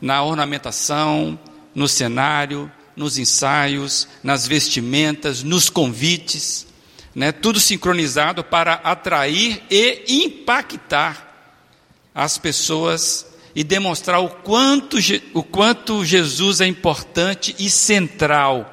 na 0.00 0.22
ornamentação, 0.22 1.38
no 1.74 1.88
cenário, 1.88 2.70
nos 2.94 3.16
ensaios, 3.16 4.06
nas 4.22 4.46
vestimentas, 4.46 5.42
nos 5.42 5.70
convites, 5.70 6.66
né, 7.14 7.32
tudo 7.32 7.58
sincronizado 7.58 8.44
para 8.44 8.74
atrair 8.74 9.62
e 9.70 10.24
impactar 10.24 11.25
as 12.16 12.38
pessoas 12.38 13.26
e 13.54 13.62
demonstrar 13.62 14.20
o 14.20 14.30
quanto, 14.30 14.96
o 15.34 15.42
quanto 15.42 16.02
Jesus 16.02 16.62
é 16.62 16.66
importante 16.66 17.54
e 17.58 17.68
central 17.68 18.72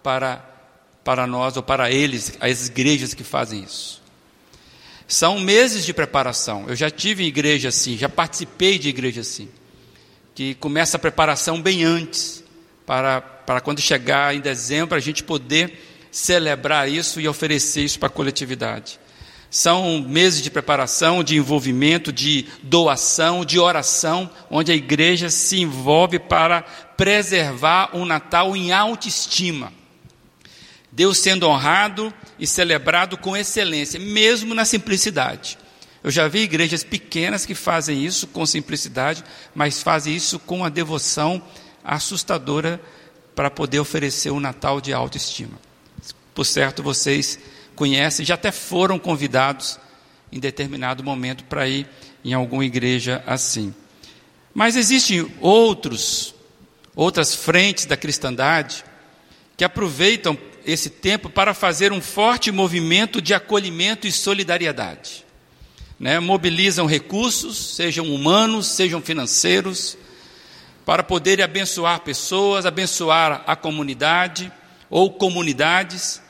para, 0.00 0.36
para 1.02 1.26
nós 1.26 1.56
ou 1.56 1.62
para 1.62 1.90
eles, 1.90 2.34
as 2.38 2.68
igrejas 2.68 3.12
que 3.12 3.24
fazem 3.24 3.64
isso. 3.64 4.00
São 5.08 5.40
meses 5.40 5.84
de 5.84 5.92
preparação. 5.92 6.66
Eu 6.68 6.76
já 6.76 6.88
tive 6.88 7.24
igreja 7.24 7.68
assim, 7.68 7.98
já 7.98 8.08
participei 8.08 8.78
de 8.78 8.88
igreja 8.90 9.22
assim, 9.22 9.48
que 10.32 10.54
começa 10.54 10.96
a 10.96 11.00
preparação 11.00 11.60
bem 11.60 11.82
antes, 11.82 12.44
para, 12.86 13.20
para 13.20 13.60
quando 13.60 13.80
chegar 13.80 14.36
em 14.36 14.40
dezembro 14.40 14.96
a 14.96 15.00
gente 15.00 15.24
poder 15.24 16.06
celebrar 16.12 16.88
isso 16.88 17.20
e 17.20 17.26
oferecer 17.26 17.82
isso 17.82 17.98
para 17.98 18.06
a 18.06 18.12
coletividade. 18.12 19.00
São 19.54 20.00
meses 20.00 20.42
de 20.42 20.50
preparação, 20.50 21.22
de 21.22 21.36
envolvimento, 21.36 22.12
de 22.12 22.44
doação, 22.60 23.44
de 23.44 23.56
oração, 23.56 24.28
onde 24.50 24.72
a 24.72 24.74
igreja 24.74 25.30
se 25.30 25.60
envolve 25.60 26.18
para 26.18 26.62
preservar 26.62 27.90
um 27.94 28.04
Natal 28.04 28.56
em 28.56 28.72
autoestima. 28.72 29.72
Deus 30.90 31.18
sendo 31.18 31.46
honrado 31.46 32.12
e 32.36 32.48
celebrado 32.48 33.16
com 33.16 33.36
excelência, 33.36 34.00
mesmo 34.00 34.56
na 34.56 34.64
simplicidade. 34.64 35.56
Eu 36.02 36.10
já 36.10 36.26
vi 36.26 36.40
igrejas 36.40 36.82
pequenas 36.82 37.46
que 37.46 37.54
fazem 37.54 38.04
isso 38.04 38.26
com 38.26 38.44
simplicidade, 38.44 39.22
mas 39.54 39.80
fazem 39.80 40.16
isso 40.16 40.40
com 40.40 40.56
uma 40.58 40.70
devoção 40.70 41.40
assustadora 41.84 42.80
para 43.36 43.52
poder 43.52 43.78
oferecer 43.78 44.32
um 44.32 44.40
Natal 44.40 44.80
de 44.80 44.92
autoestima. 44.92 45.60
Por 46.34 46.44
certo, 46.44 46.82
vocês 46.82 47.38
conhecem, 47.74 48.24
já 48.24 48.34
até 48.34 48.50
foram 48.50 48.98
convidados 48.98 49.78
em 50.32 50.40
determinado 50.40 51.02
momento 51.04 51.44
para 51.44 51.68
ir 51.68 51.86
em 52.24 52.32
alguma 52.32 52.64
igreja 52.64 53.22
assim. 53.26 53.74
Mas 54.52 54.76
existem 54.76 55.30
outros, 55.40 56.34
outras 56.94 57.34
frentes 57.34 57.86
da 57.86 57.96
cristandade 57.96 58.84
que 59.56 59.64
aproveitam 59.64 60.36
esse 60.64 60.88
tempo 60.88 61.28
para 61.28 61.52
fazer 61.54 61.92
um 61.92 62.00
forte 62.00 62.50
movimento 62.50 63.20
de 63.20 63.34
acolhimento 63.34 64.06
e 64.06 64.12
solidariedade. 64.12 65.24
Né? 65.98 66.18
Mobilizam 66.18 66.86
recursos, 66.86 67.76
sejam 67.76 68.12
humanos, 68.12 68.66
sejam 68.68 69.00
financeiros, 69.00 69.96
para 70.84 71.02
poderem 71.02 71.44
abençoar 71.44 72.00
pessoas, 72.00 72.66
abençoar 72.66 73.42
a 73.46 73.56
comunidade 73.56 74.50
ou 74.90 75.10
comunidades 75.12 76.20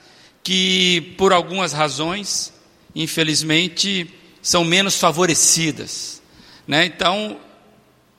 que, 0.45 1.15
por 1.17 1.33
algumas 1.33 1.73
razões, 1.73 2.53
infelizmente, 2.95 4.09
são 4.43 4.63
menos 4.63 5.01
favorecidas. 5.01 6.23
Né? 6.69 6.85
Então, 6.85 7.41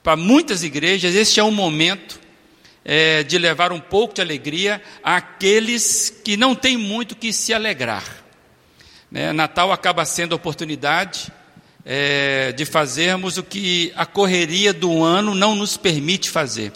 para 0.01 0.15
muitas 0.15 0.63
igrejas, 0.63 1.13
este 1.13 1.39
é 1.39 1.44
um 1.44 1.51
momento 1.51 2.20
é, 2.84 3.24
de 3.24 3.38
levar 3.38 3.72
um 3.72 3.79
pouco 3.79 4.15
de 4.15 4.22
alegria 4.22 4.82
àqueles 5.03 6.10
que 6.24 6.36
não 6.36 6.55
têm 6.55 6.77
muito 6.77 7.15
que 7.15 7.32
se 7.32 7.53
alegrar. 7.53 8.03
Né? 9.12 9.32
Natal 9.32 9.72
acaba 9.72 10.03
sendo 10.03 10.34
a 10.34 10.36
oportunidade 10.36 11.32
é, 11.86 12.51
de 12.53 12.65
fazermos 12.65 13.38
o 13.38 13.44
que 13.44 13.94
a 13.96 14.05
correria 14.05 14.74
do 14.74 15.03
ano 15.03 15.36
não 15.36 15.55
nos 15.55 15.77
permite 15.77 16.32
fazer. 16.32 16.72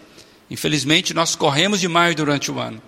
Infelizmente, 0.49 1.11
nós 1.13 1.35
corremos 1.35 1.79
demais 1.79 2.15
durante 2.15 2.51
o 2.51 2.59
ano. 2.59 2.81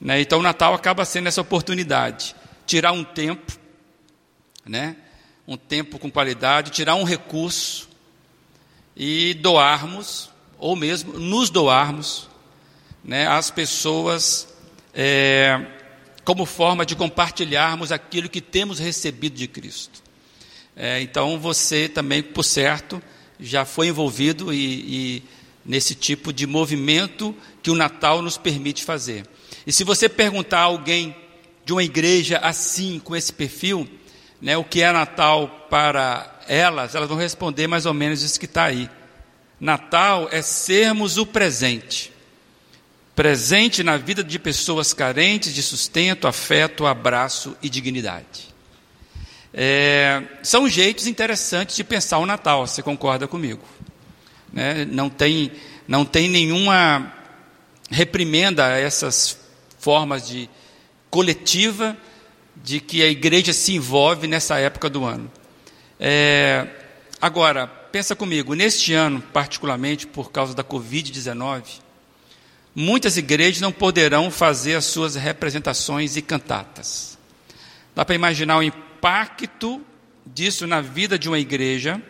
Né? 0.00 0.20
Então 0.20 0.40
o 0.40 0.42
Natal 0.42 0.74
acaba 0.74 1.04
sendo 1.04 1.28
essa 1.28 1.40
oportunidade, 1.40 2.34
tirar 2.66 2.92
um 2.92 3.04
tempo, 3.04 3.52
né? 4.64 4.96
um 5.46 5.56
tempo 5.56 5.98
com 5.98 6.10
qualidade, 6.10 6.70
tirar 6.70 6.94
um 6.94 7.04
recurso 7.04 7.88
e 8.96 9.34
doarmos, 9.34 10.30
ou 10.58 10.74
mesmo 10.74 11.18
nos 11.18 11.50
doarmos, 11.50 12.28
né, 13.02 13.26
às 13.26 13.50
pessoas 13.50 14.48
é, 14.94 15.60
como 16.24 16.46
forma 16.46 16.86
de 16.86 16.96
compartilharmos 16.96 17.92
aquilo 17.92 18.30
que 18.30 18.40
temos 18.40 18.78
recebido 18.78 19.36
de 19.36 19.46
Cristo. 19.46 20.02
É, 20.74 21.00
então 21.02 21.38
você 21.38 21.88
também, 21.88 22.22
por 22.22 22.42
certo, 22.42 23.02
já 23.38 23.64
foi 23.64 23.88
envolvido 23.88 24.52
e, 24.52 25.18
e 25.18 25.22
nesse 25.64 25.94
tipo 25.94 26.32
de 26.32 26.46
movimento 26.46 27.34
que 27.62 27.70
o 27.70 27.74
Natal 27.74 28.22
nos 28.22 28.38
permite 28.38 28.84
fazer. 28.84 29.26
E 29.66 29.72
se 29.72 29.84
você 29.84 30.08
perguntar 30.08 30.60
a 30.60 30.64
alguém 30.64 31.16
de 31.64 31.72
uma 31.72 31.82
igreja 31.82 32.38
assim, 32.38 32.98
com 32.98 33.16
esse 33.16 33.32
perfil, 33.32 33.88
né, 34.40 34.56
o 34.56 34.64
que 34.64 34.82
é 34.82 34.92
Natal 34.92 35.66
para 35.70 36.40
elas, 36.46 36.94
elas 36.94 37.08
vão 37.08 37.16
responder 37.16 37.66
mais 37.66 37.86
ou 37.86 37.94
menos 37.94 38.22
isso 38.22 38.38
que 38.38 38.46
está 38.46 38.64
aí. 38.64 38.90
Natal 39.58 40.28
é 40.30 40.42
sermos 40.42 41.16
o 41.16 41.24
presente. 41.24 42.12
Presente 43.16 43.82
na 43.82 43.96
vida 43.96 44.22
de 44.22 44.38
pessoas 44.38 44.92
carentes 44.92 45.54
de 45.54 45.62
sustento, 45.62 46.26
afeto, 46.26 46.84
abraço 46.84 47.56
e 47.62 47.70
dignidade. 47.70 48.52
É, 49.52 50.22
são 50.42 50.68
jeitos 50.68 51.06
interessantes 51.06 51.76
de 51.76 51.84
pensar 51.84 52.18
o 52.18 52.26
Natal, 52.26 52.66
você 52.66 52.82
concorda 52.82 53.28
comigo? 53.28 53.62
Né? 54.52 54.84
Não, 54.84 55.08
tem, 55.08 55.52
não 55.86 56.04
tem 56.04 56.28
nenhuma 56.28 57.14
reprimenda 57.88 58.66
a 58.66 58.78
essas 58.78 59.43
formas 59.84 60.26
de 60.26 60.48
coletiva 61.10 61.94
de 62.56 62.80
que 62.80 63.02
a 63.02 63.06
igreja 63.06 63.52
se 63.52 63.74
envolve 63.74 64.26
nessa 64.26 64.58
época 64.58 64.88
do 64.88 65.04
ano. 65.04 65.30
É, 66.00 66.66
agora, 67.20 67.66
pensa 67.66 68.16
comigo, 68.16 68.54
neste 68.54 68.94
ano, 68.94 69.20
particularmente 69.20 70.06
por 70.06 70.32
causa 70.32 70.54
da 70.54 70.64
Covid-19, 70.64 71.64
muitas 72.74 73.18
igrejas 73.18 73.60
não 73.60 73.70
poderão 73.70 74.30
fazer 74.30 74.74
as 74.74 74.86
suas 74.86 75.16
representações 75.16 76.16
e 76.16 76.22
cantatas. 76.22 77.18
Dá 77.94 78.06
para 78.06 78.14
imaginar 78.14 78.56
o 78.56 78.62
impacto 78.62 79.84
disso 80.24 80.66
na 80.66 80.80
vida 80.80 81.18
de 81.18 81.28
uma 81.28 81.38
igreja 81.38 82.00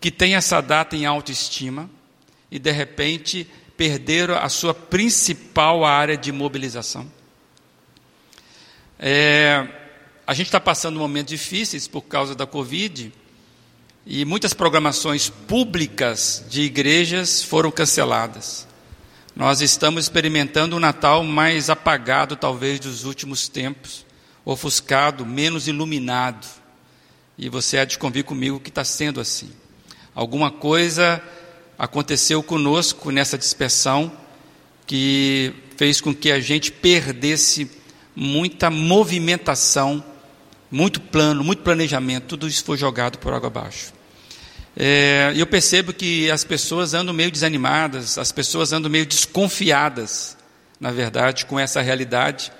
que 0.00 0.10
tem 0.10 0.34
essa 0.34 0.60
data 0.60 0.96
em 0.96 1.06
autoestima 1.06 1.88
e 2.50 2.58
de 2.58 2.72
repente 2.72 3.48
perderam 3.82 4.36
a 4.36 4.48
sua 4.48 4.72
principal 4.72 5.84
área 5.84 6.16
de 6.16 6.30
mobilização. 6.30 7.10
É, 8.96 9.66
a 10.24 10.32
gente 10.34 10.46
está 10.46 10.60
passando 10.60 11.00
momentos 11.00 11.32
difíceis 11.32 11.88
por 11.88 12.02
causa 12.02 12.32
da 12.32 12.46
Covid 12.46 13.12
e 14.06 14.24
muitas 14.24 14.54
programações 14.54 15.28
públicas 15.28 16.44
de 16.48 16.62
igrejas 16.62 17.42
foram 17.42 17.72
canceladas. 17.72 18.68
Nós 19.34 19.60
estamos 19.60 20.04
experimentando 20.04 20.76
um 20.76 20.78
Natal 20.78 21.24
mais 21.24 21.68
apagado, 21.68 22.36
talvez, 22.36 22.78
dos 22.78 23.02
últimos 23.02 23.48
tempos, 23.48 24.06
ofuscado, 24.44 25.26
menos 25.26 25.66
iluminado. 25.66 26.46
E 27.36 27.48
você 27.48 27.78
há 27.78 27.84
de 27.84 27.98
convir 27.98 28.22
comigo 28.22 28.60
que 28.60 28.68
está 28.68 28.84
sendo 28.84 29.20
assim. 29.20 29.50
Alguma 30.14 30.52
coisa 30.52 31.20
aconteceu 31.82 32.44
conosco 32.44 33.10
nessa 33.10 33.36
dispersão 33.36 34.12
que 34.86 35.52
fez 35.76 36.00
com 36.00 36.14
que 36.14 36.30
a 36.30 36.38
gente 36.38 36.70
perdesse 36.70 37.68
muita 38.14 38.70
movimentação, 38.70 40.04
muito 40.70 41.00
plano, 41.00 41.42
muito 41.42 41.64
planejamento, 41.64 42.28
tudo 42.28 42.46
isso 42.46 42.62
foi 42.62 42.78
jogado 42.78 43.18
por 43.18 43.34
água 43.34 43.48
abaixo. 43.48 43.92
É, 44.76 45.32
eu 45.34 45.44
percebo 45.44 45.92
que 45.92 46.30
as 46.30 46.44
pessoas 46.44 46.94
andam 46.94 47.12
meio 47.12 47.32
desanimadas, 47.32 48.16
as 48.16 48.30
pessoas 48.30 48.72
andam 48.72 48.88
meio 48.88 49.04
desconfiadas, 49.04 50.36
na 50.78 50.92
verdade, 50.92 51.46
com 51.46 51.58
essa 51.58 51.80
realidade, 51.80 52.52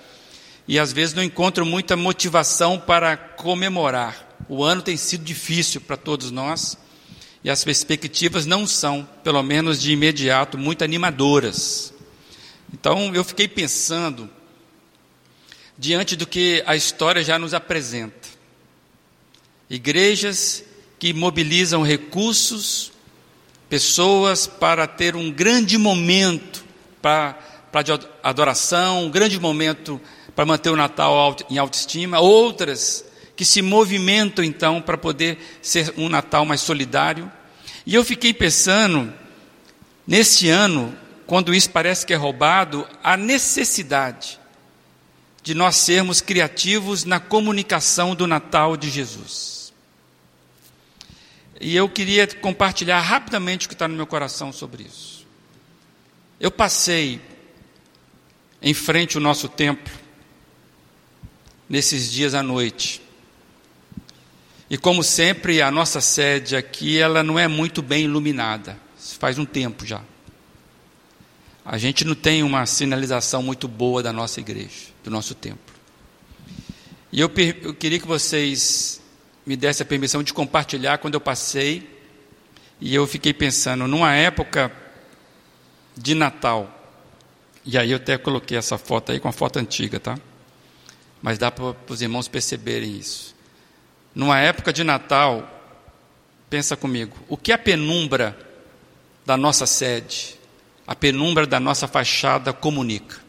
e 0.66 0.80
às 0.80 0.92
vezes 0.92 1.14
não 1.14 1.22
encontram 1.22 1.64
muita 1.64 1.94
motivação 1.94 2.76
para 2.76 3.16
comemorar. 3.16 4.34
O 4.48 4.64
ano 4.64 4.82
tem 4.82 4.96
sido 4.96 5.22
difícil 5.22 5.80
para 5.80 5.96
todos 5.96 6.32
nós, 6.32 6.76
e 7.44 7.50
as 7.50 7.64
perspectivas 7.64 8.46
não 8.46 8.66
são, 8.66 9.08
pelo 9.24 9.42
menos 9.42 9.80
de 9.80 9.92
imediato, 9.92 10.56
muito 10.56 10.84
animadoras. 10.84 11.92
Então 12.72 13.14
eu 13.14 13.24
fiquei 13.24 13.48
pensando 13.48 14.30
diante 15.76 16.14
do 16.14 16.26
que 16.26 16.62
a 16.66 16.76
história 16.76 17.22
já 17.22 17.38
nos 17.38 17.52
apresenta. 17.52 18.28
Igrejas 19.68 20.62
que 20.98 21.12
mobilizam 21.12 21.82
recursos, 21.82 22.92
pessoas 23.68 24.46
para 24.46 24.86
ter 24.86 25.16
um 25.16 25.30
grande 25.30 25.76
momento 25.76 26.64
para, 27.00 27.32
para 27.72 27.98
adoração, 28.22 29.06
um 29.06 29.10
grande 29.10 29.40
momento 29.40 30.00
para 30.36 30.46
manter 30.46 30.70
o 30.70 30.76
Natal 30.76 31.36
em 31.50 31.58
autoestima, 31.58 32.20
outras 32.20 33.04
que 33.36 33.44
se 33.44 33.62
movimentam 33.62 34.44
então 34.44 34.80
para 34.80 34.98
poder 34.98 35.38
ser 35.60 35.92
um 35.96 36.08
Natal 36.08 36.44
mais 36.44 36.60
solidário. 36.60 37.30
E 37.86 37.94
eu 37.94 38.04
fiquei 38.04 38.32
pensando, 38.32 39.12
nesse 40.06 40.48
ano, 40.48 40.96
quando 41.26 41.54
isso 41.54 41.70
parece 41.70 42.04
que 42.04 42.12
é 42.12 42.16
roubado, 42.16 42.86
a 43.02 43.16
necessidade 43.16 44.38
de 45.42 45.54
nós 45.54 45.76
sermos 45.76 46.20
criativos 46.20 47.04
na 47.04 47.18
comunicação 47.18 48.14
do 48.14 48.26
Natal 48.26 48.76
de 48.76 48.88
Jesus. 48.88 49.72
E 51.60 51.74
eu 51.74 51.88
queria 51.88 52.26
compartilhar 52.26 53.00
rapidamente 53.00 53.66
o 53.66 53.68
que 53.68 53.74
está 53.74 53.88
no 53.88 53.96
meu 53.96 54.06
coração 54.06 54.52
sobre 54.52 54.84
isso. 54.84 55.26
Eu 56.38 56.50
passei 56.50 57.20
em 58.60 58.74
frente 58.74 59.16
ao 59.16 59.22
nosso 59.22 59.48
templo, 59.48 59.92
nesses 61.68 62.10
dias 62.10 62.34
à 62.34 62.42
noite. 62.42 63.00
E 64.72 64.78
como 64.78 65.04
sempre, 65.04 65.60
a 65.60 65.70
nossa 65.70 66.00
sede 66.00 66.56
aqui, 66.56 66.98
ela 66.98 67.22
não 67.22 67.38
é 67.38 67.46
muito 67.46 67.82
bem 67.82 68.04
iluminada. 68.04 68.78
Faz 69.18 69.38
um 69.38 69.44
tempo 69.44 69.84
já. 69.84 70.00
A 71.62 71.76
gente 71.76 72.06
não 72.06 72.14
tem 72.14 72.42
uma 72.42 72.64
sinalização 72.64 73.42
muito 73.42 73.68
boa 73.68 74.02
da 74.02 74.14
nossa 74.14 74.40
igreja 74.40 74.86
do 75.04 75.10
nosso 75.10 75.34
templo. 75.34 75.74
E 77.12 77.20
eu, 77.20 77.30
eu 77.60 77.74
queria 77.74 78.00
que 78.00 78.06
vocês 78.06 79.02
me 79.44 79.56
dessem 79.56 79.84
a 79.84 79.86
permissão 79.86 80.22
de 80.22 80.32
compartilhar 80.32 80.96
quando 80.96 81.12
eu 81.12 81.20
passei 81.20 81.86
e 82.80 82.94
eu 82.94 83.06
fiquei 83.06 83.34
pensando, 83.34 83.86
numa 83.86 84.14
época 84.14 84.72
de 85.94 86.14
Natal, 86.14 86.96
e 87.62 87.76
aí 87.76 87.90
eu 87.90 87.98
até 87.98 88.16
coloquei 88.16 88.56
essa 88.56 88.78
foto 88.78 89.12
aí 89.12 89.20
com 89.20 89.28
a 89.28 89.32
foto 89.32 89.58
antiga, 89.58 90.00
tá? 90.00 90.18
Mas 91.20 91.36
dá 91.36 91.50
para 91.50 91.76
os 91.90 92.00
irmãos 92.00 92.26
perceberem 92.26 92.96
isso. 92.96 93.31
Numa 94.14 94.38
época 94.38 94.72
de 94.72 94.84
Natal, 94.84 95.48
pensa 96.50 96.76
comigo, 96.76 97.16
o 97.28 97.36
que 97.36 97.52
a 97.52 97.58
penumbra 97.58 98.36
da 99.24 99.36
nossa 99.36 99.66
sede, 99.66 100.38
a 100.86 100.94
penumbra 100.94 101.46
da 101.46 101.58
nossa 101.58 101.88
fachada 101.88 102.52
comunica? 102.52 103.22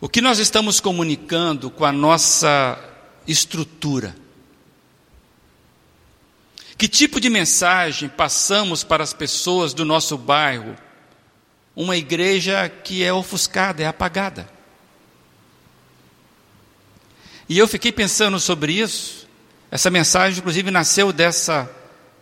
O 0.00 0.08
que 0.08 0.22
nós 0.22 0.38
estamos 0.38 0.80
comunicando 0.80 1.70
com 1.70 1.84
a 1.84 1.92
nossa 1.92 2.82
estrutura? 3.26 4.16
Que 6.78 6.88
tipo 6.88 7.20
de 7.20 7.28
mensagem 7.28 8.08
passamos 8.08 8.82
para 8.82 9.04
as 9.04 9.12
pessoas 9.12 9.74
do 9.74 9.84
nosso 9.84 10.16
bairro? 10.16 10.74
Uma 11.76 11.98
igreja 11.98 12.66
que 12.70 13.04
é 13.04 13.12
ofuscada, 13.12 13.82
é 13.82 13.86
apagada. 13.86 14.48
E 17.50 17.58
eu 17.58 17.66
fiquei 17.66 17.90
pensando 17.90 18.38
sobre 18.38 18.74
isso. 18.74 19.26
Essa 19.72 19.90
mensagem, 19.90 20.38
inclusive, 20.38 20.70
nasceu 20.70 21.12
dessa, 21.12 21.68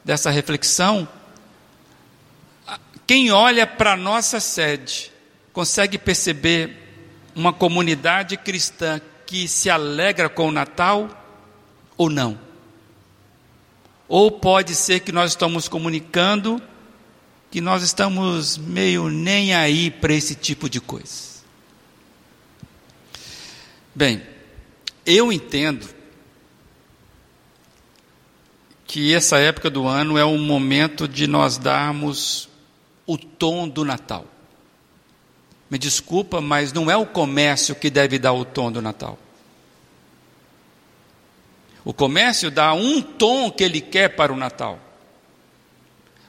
dessa 0.02 0.30
reflexão. 0.30 1.06
Quem 3.06 3.30
olha 3.30 3.66
para 3.66 3.92
a 3.92 3.96
nossa 3.96 4.40
sede 4.40 5.12
consegue 5.52 5.98
perceber 5.98 6.74
uma 7.34 7.52
comunidade 7.52 8.38
cristã 8.38 9.02
que 9.26 9.46
se 9.46 9.68
alegra 9.68 10.30
com 10.30 10.48
o 10.48 10.50
Natal 10.50 11.10
ou 11.94 12.08
não? 12.08 12.40
Ou 14.08 14.30
pode 14.30 14.74
ser 14.74 15.00
que 15.00 15.12
nós 15.12 15.32
estamos 15.32 15.68
comunicando 15.68 16.62
que 17.50 17.60
nós 17.60 17.82
estamos 17.82 18.56
meio 18.56 19.10
nem 19.10 19.54
aí 19.54 19.90
para 19.90 20.14
esse 20.14 20.34
tipo 20.34 20.70
de 20.70 20.80
coisa. 20.80 21.42
Bem, 23.94 24.22
eu 25.08 25.32
entendo 25.32 25.88
que 28.86 29.14
essa 29.14 29.38
época 29.38 29.70
do 29.70 29.86
ano 29.86 30.18
é 30.18 30.24
um 30.24 30.38
momento 30.38 31.08
de 31.08 31.26
nós 31.26 31.56
darmos 31.56 32.48
o 33.06 33.16
tom 33.16 33.66
do 33.66 33.86
Natal. 33.86 34.26
Me 35.70 35.78
desculpa, 35.78 36.42
mas 36.42 36.74
não 36.74 36.90
é 36.90 36.96
o 36.96 37.06
comércio 37.06 37.74
que 37.74 37.88
deve 37.88 38.18
dar 38.18 38.34
o 38.34 38.44
tom 38.44 38.70
do 38.70 38.82
Natal. 38.82 39.18
O 41.82 41.94
comércio 41.94 42.50
dá 42.50 42.74
um 42.74 43.00
tom 43.00 43.50
que 43.50 43.64
ele 43.64 43.80
quer 43.80 44.10
para 44.10 44.30
o 44.32 44.36
Natal. 44.36 44.78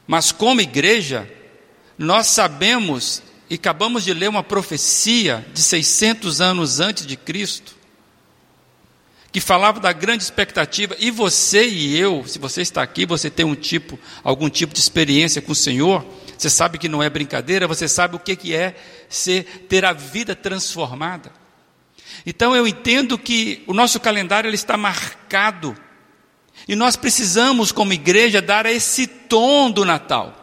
Mas 0.08 0.32
como 0.32 0.62
igreja, 0.62 1.30
nós 1.98 2.28
sabemos 2.28 3.22
e 3.50 3.56
acabamos 3.56 4.06
de 4.06 4.14
ler 4.14 4.30
uma 4.30 4.44
profecia 4.44 5.46
de 5.54 5.62
600 5.62 6.40
anos 6.40 6.80
antes 6.80 7.06
de 7.06 7.18
Cristo, 7.18 7.79
que 9.32 9.40
falava 9.40 9.80
da 9.80 9.94
grande 9.94 10.24
expectativa, 10.24 10.96
e 11.00 11.12
você 11.12 11.68
e 11.68 11.98
eu, 11.98 12.26
se 12.26 12.40
você 12.40 12.62
está 12.62 12.82
aqui, 12.82 13.06
você 13.06 13.30
tem 13.30 13.46
um 13.46 13.56
tipo, 13.56 14.00
algum 14.24 14.50
tipo 14.50 14.74
de 14.74 14.80
experiência 14.80 15.42
com 15.42 15.52
o 15.52 15.56
Senhor, 15.56 16.06
você 16.38 16.50
sabe 16.50 16.78
que 16.78 16.90
não 16.90 17.04
é 17.04 17.10
brincadeira, 17.10 17.68
você 17.68 17.88
sabe 17.88 18.16
o 18.16 18.20
que 18.20 18.56
é 18.56 18.76
ser, 19.08 19.66
ter 19.68 19.86
a 19.86 19.94
vida 19.94 20.36
transformada. 20.36 21.32
Então 22.26 22.56
eu 22.56 22.68
entendo 22.68 23.18
que 23.18 23.64
o 23.68 23.74
nosso 23.74 24.00
calendário 24.00 24.48
ele 24.48 24.56
está 24.56 24.78
marcado 24.78 25.76
e 26.68 26.76
nós 26.76 26.96
precisamos, 26.96 27.72
como 27.72 27.94
igreja, 27.94 28.42
dar 28.42 28.66
esse 28.66 29.08
tom 29.08 29.72
do 29.72 29.86
Natal. 29.86 30.36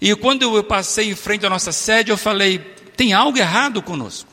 E 0.00 0.14
quando 0.16 0.56
eu 0.56 0.64
passei 0.64 1.10
em 1.10 1.14
frente 1.14 1.46
à 1.46 1.50
nossa 1.50 1.72
sede, 1.72 2.10
eu 2.10 2.16
falei: 2.16 2.58
tem 2.96 3.12
algo 3.12 3.38
errado 3.38 3.80
conosco. 3.80 4.31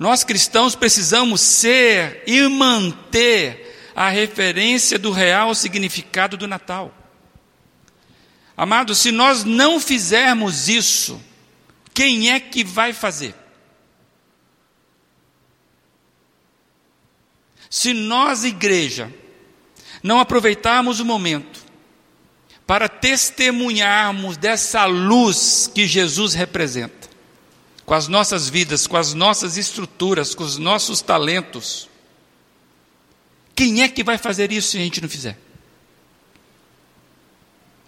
Nós 0.00 0.24
cristãos 0.24 0.74
precisamos 0.74 1.42
ser 1.42 2.24
e 2.26 2.48
manter 2.48 3.92
a 3.94 4.08
referência 4.08 4.98
do 4.98 5.10
real 5.10 5.54
significado 5.54 6.38
do 6.38 6.48
Natal. 6.48 6.94
Amados, 8.56 8.96
se 8.96 9.12
nós 9.12 9.44
não 9.44 9.78
fizermos 9.78 10.70
isso, 10.70 11.22
quem 11.92 12.30
é 12.30 12.40
que 12.40 12.64
vai 12.64 12.94
fazer? 12.94 13.34
Se 17.68 17.92
nós, 17.92 18.42
igreja, 18.42 19.12
não 20.02 20.18
aproveitarmos 20.18 20.98
o 20.98 21.04
momento 21.04 21.62
para 22.66 22.88
testemunharmos 22.88 24.38
dessa 24.38 24.86
luz 24.86 25.70
que 25.74 25.86
Jesus 25.86 26.32
representa, 26.32 26.99
com 27.90 27.94
as 27.94 28.06
nossas 28.06 28.48
vidas, 28.48 28.86
com 28.86 28.96
as 28.96 29.14
nossas 29.14 29.56
estruturas, 29.56 30.32
com 30.32 30.44
os 30.44 30.56
nossos 30.58 31.02
talentos, 31.02 31.88
quem 33.52 33.82
é 33.82 33.88
que 33.88 34.04
vai 34.04 34.16
fazer 34.16 34.52
isso 34.52 34.70
se 34.70 34.76
a 34.76 34.80
gente 34.80 35.00
não 35.00 35.08
fizer? 35.08 35.36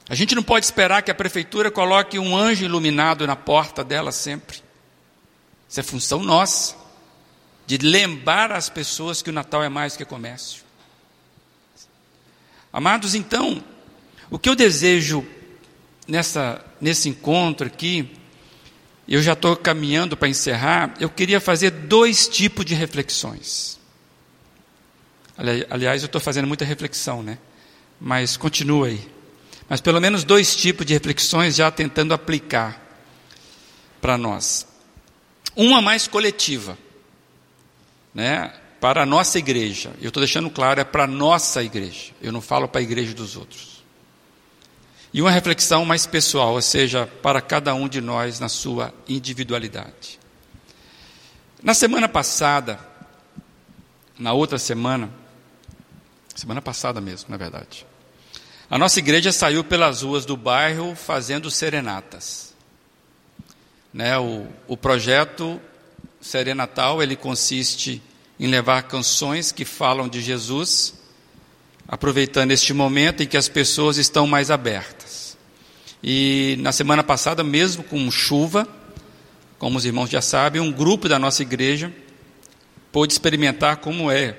A 0.08 0.16
gente 0.16 0.34
não 0.34 0.42
pode 0.42 0.66
esperar 0.66 1.02
que 1.02 1.10
a 1.12 1.14
prefeitura 1.14 1.70
coloque 1.70 2.18
um 2.18 2.36
anjo 2.36 2.64
iluminado 2.64 3.24
na 3.28 3.36
porta 3.36 3.84
dela 3.84 4.10
sempre. 4.10 4.60
Isso 5.68 5.78
é 5.78 5.84
função 5.84 6.20
nossa 6.20 6.74
de 7.64 7.78
lembrar 7.78 8.50
as 8.50 8.68
pessoas 8.68 9.22
que 9.22 9.30
o 9.30 9.32
Natal 9.32 9.62
é 9.62 9.68
mais 9.68 9.96
que 9.96 10.04
comércio. 10.04 10.64
Amados, 12.72 13.14
então, 13.14 13.62
o 14.28 14.36
que 14.36 14.48
eu 14.48 14.56
desejo 14.56 15.24
nessa, 16.08 16.60
nesse 16.80 17.08
encontro 17.08 17.68
aqui, 17.68 18.20
eu 19.08 19.22
já 19.22 19.32
estou 19.32 19.56
caminhando 19.56 20.16
para 20.16 20.28
encerrar, 20.28 20.94
eu 21.00 21.10
queria 21.10 21.40
fazer 21.40 21.70
dois 21.70 22.28
tipos 22.28 22.64
de 22.64 22.74
reflexões. 22.74 23.78
Aliás, 25.70 26.02
eu 26.02 26.06
estou 26.06 26.20
fazendo 26.20 26.46
muita 26.46 26.64
reflexão, 26.64 27.22
né? 27.22 27.38
Mas 28.00 28.36
continua 28.36 28.88
aí. 28.88 29.08
Mas 29.68 29.80
pelo 29.80 30.00
menos 30.00 30.24
dois 30.24 30.54
tipos 30.54 30.86
de 30.86 30.92
reflexões 30.92 31.56
já 31.56 31.70
tentando 31.70 32.14
aplicar 32.14 32.80
para 34.00 34.18
nós. 34.18 34.66
Uma 35.56 35.80
mais 35.80 36.06
coletiva 36.06 36.76
né, 38.14 38.52
para 38.80 39.02
a 39.02 39.06
nossa 39.06 39.38
igreja. 39.38 39.92
Eu 40.00 40.08
estou 40.08 40.20
deixando 40.20 40.50
claro, 40.50 40.80
é 40.80 40.84
para 40.84 41.04
a 41.04 41.06
nossa 41.06 41.62
igreja. 41.62 42.12
Eu 42.20 42.32
não 42.32 42.40
falo 42.40 42.68
para 42.68 42.80
a 42.80 42.82
igreja 42.82 43.14
dos 43.14 43.36
outros. 43.36 43.71
E 45.12 45.20
uma 45.20 45.30
reflexão 45.30 45.84
mais 45.84 46.06
pessoal, 46.06 46.54
ou 46.54 46.62
seja, 46.62 47.06
para 47.22 47.40
cada 47.40 47.74
um 47.74 47.88
de 47.88 48.00
nós 48.00 48.40
na 48.40 48.48
sua 48.48 48.94
individualidade. 49.06 50.18
Na 51.62 51.74
semana 51.74 52.08
passada, 52.08 52.78
na 54.18 54.32
outra 54.32 54.58
semana, 54.58 55.10
semana 56.34 56.62
passada 56.62 57.00
mesmo, 57.00 57.30
na 57.30 57.36
verdade, 57.36 57.86
a 58.70 58.78
nossa 58.78 58.98
igreja 58.98 59.30
saiu 59.32 59.62
pelas 59.62 60.00
ruas 60.00 60.24
do 60.24 60.36
bairro 60.36 60.96
fazendo 60.96 61.50
serenatas. 61.50 62.54
Né, 63.92 64.18
o, 64.18 64.46
o 64.66 64.76
projeto 64.76 65.60
Serenatal, 66.22 67.02
ele 67.02 67.16
consiste 67.16 68.00
em 68.38 68.46
levar 68.46 68.84
canções 68.84 69.50
que 69.50 69.64
falam 69.64 70.08
de 70.08 70.22
Jesus, 70.22 70.94
aproveitando 71.92 72.52
este 72.52 72.72
momento 72.72 73.22
em 73.22 73.26
que 73.26 73.36
as 73.36 73.50
pessoas 73.50 73.98
estão 73.98 74.26
mais 74.26 74.50
abertas. 74.50 75.36
E 76.02 76.56
na 76.60 76.72
semana 76.72 77.04
passada, 77.04 77.44
mesmo 77.44 77.84
com 77.84 78.10
chuva, 78.10 78.66
como 79.58 79.76
os 79.76 79.84
irmãos 79.84 80.08
já 80.08 80.22
sabem, 80.22 80.58
um 80.58 80.72
grupo 80.72 81.06
da 81.06 81.18
nossa 81.18 81.42
igreja 81.42 81.92
pôde 82.90 83.12
experimentar 83.12 83.76
como 83.76 84.10
é 84.10 84.34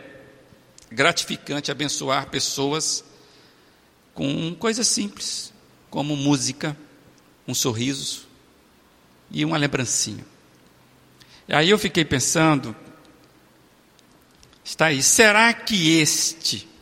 gratificante 0.92 1.70
abençoar 1.70 2.28
pessoas 2.32 3.04
com 4.16 4.56
coisas 4.56 4.88
simples, 4.88 5.54
como 5.92 6.16
música, 6.16 6.76
um 7.48 7.54
sorriso 7.54 8.28
e 9.30 9.46
uma 9.46 9.58
lembrancinha. 9.58 10.26
Aí 11.48 11.70
eu 11.70 11.78
fiquei 11.78 12.04
pensando, 12.04 12.76
está 14.66 14.88
aí, 14.88 15.04
será 15.04 15.54
que 15.54 16.00
este 16.00 16.73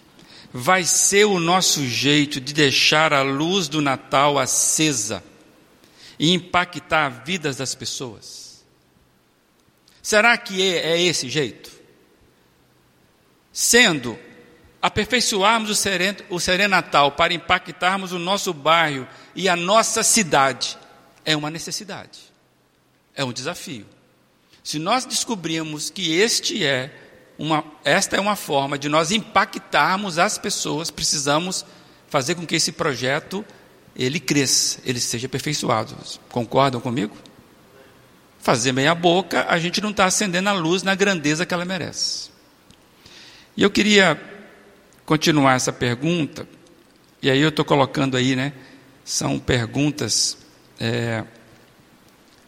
vai 0.54 0.84
ser 0.84 1.26
o 1.26 1.40
nosso 1.40 1.86
jeito 1.86 2.42
de 2.42 2.54
deixar 2.54 3.14
a 3.14 3.22
luz 3.22 3.68
do 3.68 3.82
Natal 3.82 4.38
acesa 4.38 5.24
e 6.20 6.34
impactar 6.34 7.24
vidas 7.24 7.58
das 7.58 7.74
pessoas? 7.74 8.64
Será 10.02 10.38
que 10.38 10.62
é, 10.62 10.94
é 10.94 11.02
esse 11.02 11.30
jeito? 11.30 11.72
Sendo 13.54 14.18
aperfeiçoarmos 14.82 15.70
o, 15.70 15.76
seren, 15.76 16.16
o 16.30 16.40
serenatal 16.40 17.12
para 17.12 17.34
impactarmos 17.34 18.12
o 18.12 18.20
nosso 18.20 18.54
bairro 18.54 19.08
e 19.36 19.48
a 19.48 19.56
nossa 19.56 20.04
cidade, 20.04 20.78
é 21.24 21.36
uma 21.36 21.52
necessidade, 21.52 22.20
é 23.16 23.24
um 23.24 23.32
desafio. 23.32 23.86
Se 24.64 24.80
nós 24.80 25.06
descobrirmos 25.06 25.90
que 25.90 26.14
este 26.14 26.66
é 26.66 27.11
uma, 27.38 27.64
esta 27.84 28.18
é 28.18 28.20
uma 28.20 28.36
forma 28.36 28.78
de 28.78 28.88
nós 28.90 29.12
impactarmos 29.12 30.20
as 30.20 30.38
pessoas, 30.38 30.92
precisamos 30.92 31.66
fazer 32.08 32.36
com 32.36 32.46
que 32.46 32.56
esse 32.56 32.72
projeto 32.72 33.46
ele 33.96 34.20
cresça, 34.20 34.80
ele 34.86 35.00
seja 35.00 35.28
aperfeiçoado. 35.28 35.96
Concordam 36.30 36.80
comigo? 36.80 37.16
Fazer 38.40 38.72
meia 38.72 38.96
boca, 38.96 39.46
a 39.50 39.60
gente 39.60 39.82
não 39.82 39.92
está 39.92 40.06
acendendo 40.06 40.50
a 40.50 40.54
luz 40.54 40.84
na 40.84 40.96
grandeza 40.96 41.46
que 41.46 41.54
ela 41.54 41.66
merece. 41.66 42.30
E 43.56 43.64
eu 43.64 43.70
queria 43.70 44.20
continuar 45.06 45.56
essa 45.56 45.74
pergunta, 45.74 46.48
e 47.22 47.30
aí 47.30 47.40
eu 47.40 47.50
estou 47.50 47.66
colocando 47.66 48.18
aí, 48.18 48.36
né? 48.36 48.54
São 49.04 49.38
perguntas 49.38 50.38
é, 50.80 51.24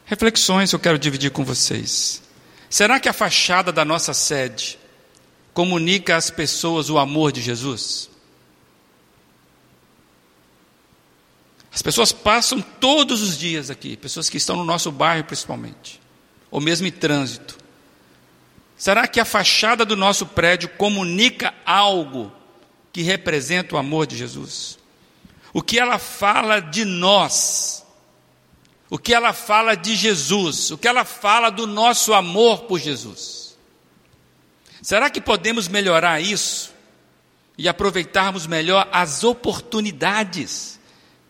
Reflexões 0.06 0.69
que 0.69 0.76
eu 0.76 0.80
quero 0.80 1.00
dividir 1.00 1.32
com 1.32 1.46
vocês. 1.46 2.22
Será 2.74 3.00
que 3.00 3.08
a 3.08 3.14
fachada 3.14 3.72
da 3.72 3.86
nossa 3.86 4.16
sede 4.16 4.80
comunica 5.54 6.16
às 6.16 6.32
pessoas 6.32 6.90
o 6.90 6.98
amor 6.98 7.32
de 7.32 7.40
Jesus? 7.40 8.10
As 11.72 11.84
pessoas 11.84 12.12
passam 12.12 12.60
todos 12.60 13.22
os 13.22 13.38
dias 13.38 13.70
aqui, 13.70 13.96
pessoas 13.96 14.28
que 14.28 14.38
estão 14.38 14.56
no 14.56 14.66
nosso 14.66 14.92
bairro 14.92 15.24
principalmente, 15.24 16.02
ou 16.50 16.60
mesmo 16.60 16.88
em 16.88 16.92
trânsito. 16.92 17.60
Será 18.76 19.08
que 19.08 19.20
a 19.20 19.26
fachada 19.26 19.86
do 19.86 19.96
nosso 19.96 20.26
prédio 20.26 20.68
comunica 20.70 21.54
algo 21.64 22.32
que 22.92 23.04
representa 23.04 23.76
o 23.76 23.78
amor 23.78 24.08
de 24.08 24.18
Jesus? 24.18 24.80
O 25.54 25.62
que 25.62 25.78
ela 25.78 26.00
fala 26.00 26.60
de 26.60 26.86
nós 26.86 27.83
o 28.94 29.00
que 29.00 29.12
ela 29.12 29.34
fala 29.34 29.74
de 29.74 29.96
Jesus, 29.96 30.70
o 30.70 30.78
que 30.78 30.88
ela 30.88 31.04
fala 31.04 31.50
do 31.50 31.66
nosso 31.66 32.14
amor 32.14 32.66
por 32.66 32.80
Jesus. 32.80 33.58
Será 34.84 35.10
que 35.10 35.20
podemos 35.20 35.68
melhorar 35.68 36.22
isso 36.22 36.72
e 37.58 37.68
aproveitarmos 37.68 38.46
melhor 38.46 38.88
as 38.92 39.24
oportunidades 39.24 40.80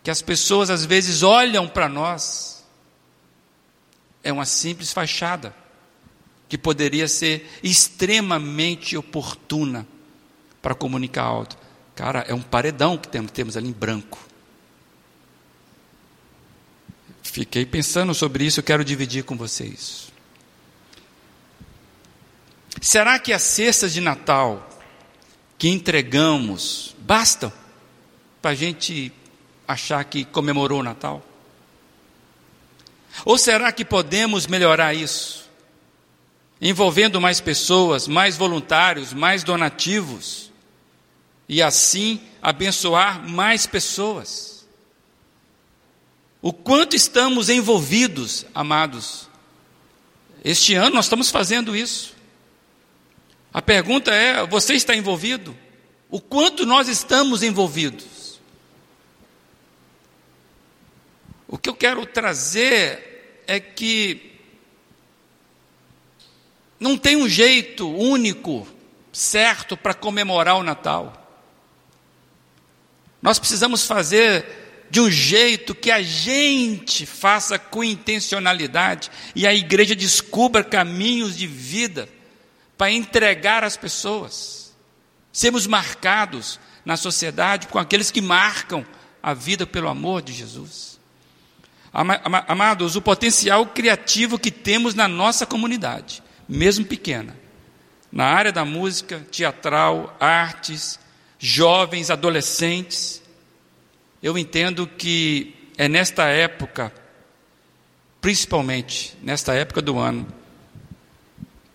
que 0.02 0.10
as 0.10 0.20
pessoas 0.20 0.68
às 0.68 0.84
vezes 0.84 1.22
olham 1.22 1.66
para 1.66 1.88
nós? 1.88 2.62
É 4.22 4.30
uma 4.30 4.44
simples 4.44 4.92
fachada 4.92 5.56
que 6.46 6.58
poderia 6.58 7.08
ser 7.08 7.50
extremamente 7.62 8.94
oportuna 8.94 9.86
para 10.60 10.74
comunicar 10.74 11.22
alto. 11.22 11.56
Cara, 11.94 12.26
é 12.28 12.34
um 12.34 12.42
paredão 12.42 12.98
que 12.98 13.08
temos 13.08 13.56
ali 13.56 13.68
em 13.68 13.72
branco. 13.72 14.18
Fiquei 17.34 17.66
pensando 17.66 18.14
sobre 18.14 18.44
isso, 18.44 18.62
quero 18.62 18.84
dividir 18.84 19.24
com 19.24 19.36
vocês. 19.36 20.06
Será 22.80 23.18
que 23.18 23.32
as 23.32 23.42
cestas 23.42 23.92
de 23.92 24.00
Natal 24.00 24.70
que 25.58 25.68
entregamos 25.68 26.94
bastam 27.00 27.52
para 28.40 28.52
a 28.52 28.54
gente 28.54 29.12
achar 29.66 30.04
que 30.04 30.24
comemorou 30.24 30.78
o 30.78 30.82
Natal? 30.84 31.26
Ou 33.24 33.36
será 33.36 33.72
que 33.72 33.84
podemos 33.84 34.46
melhorar 34.46 34.94
isso? 34.94 35.50
Envolvendo 36.60 37.20
mais 37.20 37.40
pessoas, 37.40 38.06
mais 38.06 38.36
voluntários, 38.36 39.12
mais 39.12 39.42
donativos, 39.42 40.52
e 41.48 41.60
assim 41.60 42.20
abençoar 42.40 43.28
mais 43.28 43.66
pessoas. 43.66 44.53
O 46.44 46.52
quanto 46.52 46.94
estamos 46.94 47.48
envolvidos, 47.48 48.44
amados, 48.54 49.30
Este 50.44 50.74
ano 50.74 50.96
nós 50.96 51.06
estamos 51.06 51.30
fazendo 51.30 51.74
isso. 51.74 52.14
A 53.50 53.62
pergunta 53.62 54.12
é: 54.12 54.46
você 54.46 54.74
está 54.74 54.94
envolvido? 54.94 55.56
O 56.10 56.20
quanto 56.20 56.66
nós 56.66 56.86
estamos 56.86 57.42
envolvidos? 57.42 58.38
O 61.48 61.56
que 61.56 61.70
eu 61.70 61.74
quero 61.74 62.04
trazer 62.04 63.42
é 63.46 63.58
que 63.58 64.38
não 66.78 66.98
tem 66.98 67.16
um 67.16 67.26
jeito 67.26 67.88
único, 67.88 68.68
certo, 69.10 69.78
para 69.78 69.94
comemorar 69.94 70.56
o 70.56 70.62
Natal. 70.62 71.26
Nós 73.22 73.38
precisamos 73.38 73.86
fazer 73.86 74.63
de 74.94 75.00
um 75.00 75.10
jeito 75.10 75.74
que 75.74 75.90
a 75.90 76.00
gente 76.00 77.04
faça 77.04 77.58
com 77.58 77.82
intencionalidade 77.82 79.10
e 79.34 79.44
a 79.44 79.52
igreja 79.52 79.92
descubra 79.92 80.62
caminhos 80.62 81.36
de 81.36 81.48
vida 81.48 82.08
para 82.78 82.92
entregar 82.92 83.64
às 83.64 83.76
pessoas. 83.76 84.72
Sermos 85.32 85.66
marcados 85.66 86.60
na 86.84 86.96
sociedade 86.96 87.66
com 87.66 87.76
aqueles 87.76 88.12
que 88.12 88.20
marcam 88.20 88.86
a 89.20 89.34
vida 89.34 89.66
pelo 89.66 89.88
amor 89.88 90.22
de 90.22 90.32
Jesus. 90.32 91.00
Amados, 91.92 92.94
o 92.94 93.02
potencial 93.02 93.66
criativo 93.66 94.38
que 94.38 94.52
temos 94.52 94.94
na 94.94 95.08
nossa 95.08 95.44
comunidade 95.44 96.22
mesmo 96.48 96.84
pequena, 96.84 97.36
na 98.12 98.26
área 98.26 98.52
da 98.52 98.64
música, 98.64 99.26
teatral, 99.28 100.16
artes, 100.20 101.00
jovens, 101.36 102.10
adolescentes. 102.10 103.23
Eu 104.24 104.38
entendo 104.38 104.86
que 104.86 105.54
é 105.76 105.86
nesta 105.86 106.24
época, 106.24 106.90
principalmente 108.22 109.14
nesta 109.22 109.52
época 109.52 109.82
do 109.82 109.98
ano, 109.98 110.26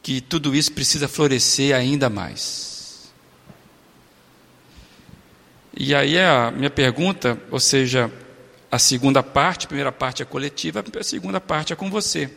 que 0.02 0.20
tudo 0.20 0.56
isso 0.56 0.72
precisa 0.72 1.08
florescer 1.08 1.76
ainda 1.76 2.10
mais. 2.10 3.14
E 5.78 5.94
aí 5.94 6.18
a 6.18 6.50
minha 6.50 6.72
pergunta, 6.72 7.40
ou 7.52 7.60
seja, 7.60 8.12
a 8.72 8.80
segunda 8.80 9.22
parte, 9.22 9.66
a 9.66 9.68
primeira 9.68 9.92
parte 9.92 10.24
é 10.24 10.26
coletiva, 10.26 10.84
a 11.00 11.04
segunda 11.04 11.40
parte 11.40 11.72
é 11.72 11.76
com 11.76 11.88
você. 11.88 12.32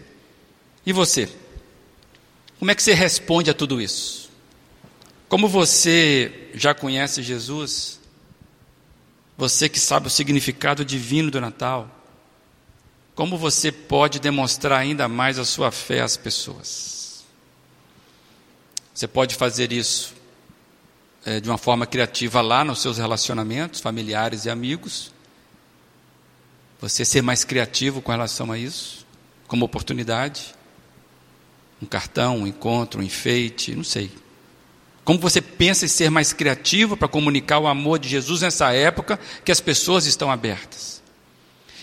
E 0.85 0.93
você? 0.93 1.27
Como 2.59 2.71
é 2.71 2.75
que 2.75 2.83
você 2.83 2.93
responde 2.93 3.49
a 3.49 3.55
tudo 3.55 3.81
isso? 3.81 4.31
Como 5.27 5.49
você 5.49 6.51
já 6.53 6.75
conhece 6.75 7.23
Jesus, 7.23 8.02
você 9.43 9.69
que 9.69 9.81
sabe 9.81 10.07
o 10.07 10.11
significado 10.11 10.85
divino 10.85 11.29
do 11.29 11.41
Natal, 11.41 11.91
como 13.13 13.37
você 13.37 13.73
pode 13.73 14.21
demonstrar 14.21 14.79
ainda 14.79 15.09
mais 15.09 15.37
a 15.37 15.45
sua 15.45 15.73
fé 15.73 16.01
às 16.01 16.17
pessoas? 16.17 17.25
Você 18.95 19.09
pode 19.09 19.35
fazer 19.35 19.73
isso 19.73 20.15
é, 21.25 21.41
de 21.41 21.51
uma 21.51 21.59
forma 21.59 21.87
criativa 21.87 22.41
lá 22.41 22.63
nos 22.63 22.81
seus 22.81 22.99
relacionamentos 22.99 23.81
familiares 23.81 24.45
e 24.45 24.51
amigos. 24.51 25.13
Você 26.81 27.05
ser 27.05 27.21
mais 27.21 27.43
criativo 27.43 28.01
com 28.01 28.13
relação 28.13 28.53
a 28.53 28.57
isso, 28.57 29.05
como 29.49 29.65
oportunidade 29.65 30.55
um 31.83 31.87
cartão, 31.87 32.39
um 32.39 32.47
encontro, 32.47 33.01
um 33.01 33.03
enfeite, 33.03 33.75
não 33.75 33.83
sei. 33.83 34.09
Como 35.05 35.19
você 35.19 35.41
pensa 35.41 35.85
em 35.85 35.89
ser 35.89 36.11
mais 36.11 36.33
criativo 36.33 36.97
para 36.97 37.09
comunicar 37.09 37.59
o 37.59 37.67
amor 37.67 37.99
de 37.99 38.09
Jesus 38.09 38.43
nessa 38.43 38.73
época 38.73 39.19
que 39.45 39.51
as 39.51 39.61
pessoas 39.61 40.07
estão 40.07 40.31
abertas? 40.31 41.03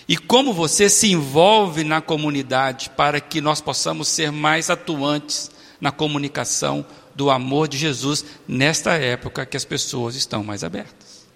E 0.08 0.16
como 0.16 0.52
você 0.52 0.88
se 0.88 1.12
envolve 1.12 1.84
na 1.84 2.00
comunidade 2.00 2.90
para 2.96 3.20
que 3.20 3.40
nós 3.40 3.60
possamos 3.60 4.08
ser 4.08 4.32
mais 4.32 4.70
atuantes 4.70 5.50
na 5.80 5.92
comunicação 5.92 6.84
do 7.14 7.30
amor 7.30 7.68
de 7.68 7.76
Jesus 7.76 8.24
nesta 8.48 8.94
época 8.94 9.46
que 9.46 9.56
as 9.56 9.64
pessoas 9.64 10.14
estão 10.16 10.42
mais 10.42 10.64
abertas? 10.64 11.26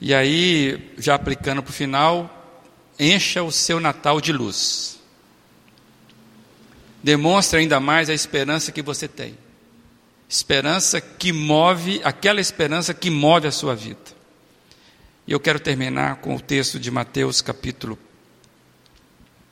E 0.00 0.12
aí, 0.12 0.92
já 0.98 1.14
aplicando 1.14 1.62
para 1.62 1.70
o 1.70 1.74
final, 1.74 2.58
encha 2.98 3.42
o 3.42 3.52
seu 3.52 3.78
Natal 3.78 4.20
de 4.20 4.32
luz 4.32 4.94
demonstra 7.04 7.58
ainda 7.58 7.78
mais 7.78 8.08
a 8.08 8.14
esperança 8.14 8.72
que 8.72 8.80
você 8.80 9.06
tem. 9.06 9.36
Esperança 10.28 11.00
que 11.00 11.32
move, 11.32 12.00
aquela 12.04 12.40
esperança 12.40 12.92
que 12.94 13.10
move 13.10 13.46
a 13.46 13.52
sua 13.52 13.74
vida. 13.74 14.00
E 15.26 15.32
eu 15.32 15.40
quero 15.40 15.60
terminar 15.60 16.16
com 16.16 16.34
o 16.34 16.40
texto 16.40 16.78
de 16.78 16.90
Mateus 16.90 17.40
capítulo 17.40 17.98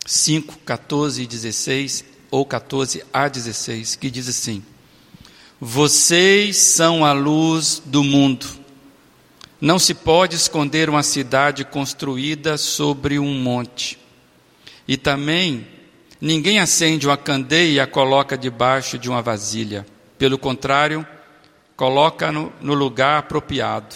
5, 0.05 0.59
14 0.59 1.23
e 1.23 1.27
16, 1.27 2.05
ou 2.31 2.45
14 2.45 3.05
a 3.13 3.29
16, 3.29 3.97
que 3.97 4.11
diz 4.11 4.29
assim: 4.29 4.63
Vocês 5.61 6.57
são 6.57 7.05
a 7.05 7.13
luz 7.13 7.81
do 7.85 8.03
mundo. 8.03 8.47
Não 9.61 9.79
se 9.79 9.95
pode 9.95 10.35
esconder 10.35 10.91
uma 10.91 11.03
cidade 11.03 11.65
construída 11.65 12.59
sobre 12.59 13.19
um 13.19 13.33
monte. 13.35 13.99
E 14.89 14.97
também 14.97 15.65
Ninguém 16.23 16.61
acende 16.61 17.05
uma 17.05 17.17
candeia 17.17 17.73
e 17.73 17.81
a 17.81 17.87
coloca 17.87 18.39
debaixo 18.39 18.97
de 18.97 19.11
uma 19.11 19.21
vasilha. 19.21 19.85
Pelo 20.23 20.39
contrário, 20.39 21.05
coloca-no 21.75 22.53
no 22.61 22.75
lugar 22.75 23.19
apropriado 23.19 23.93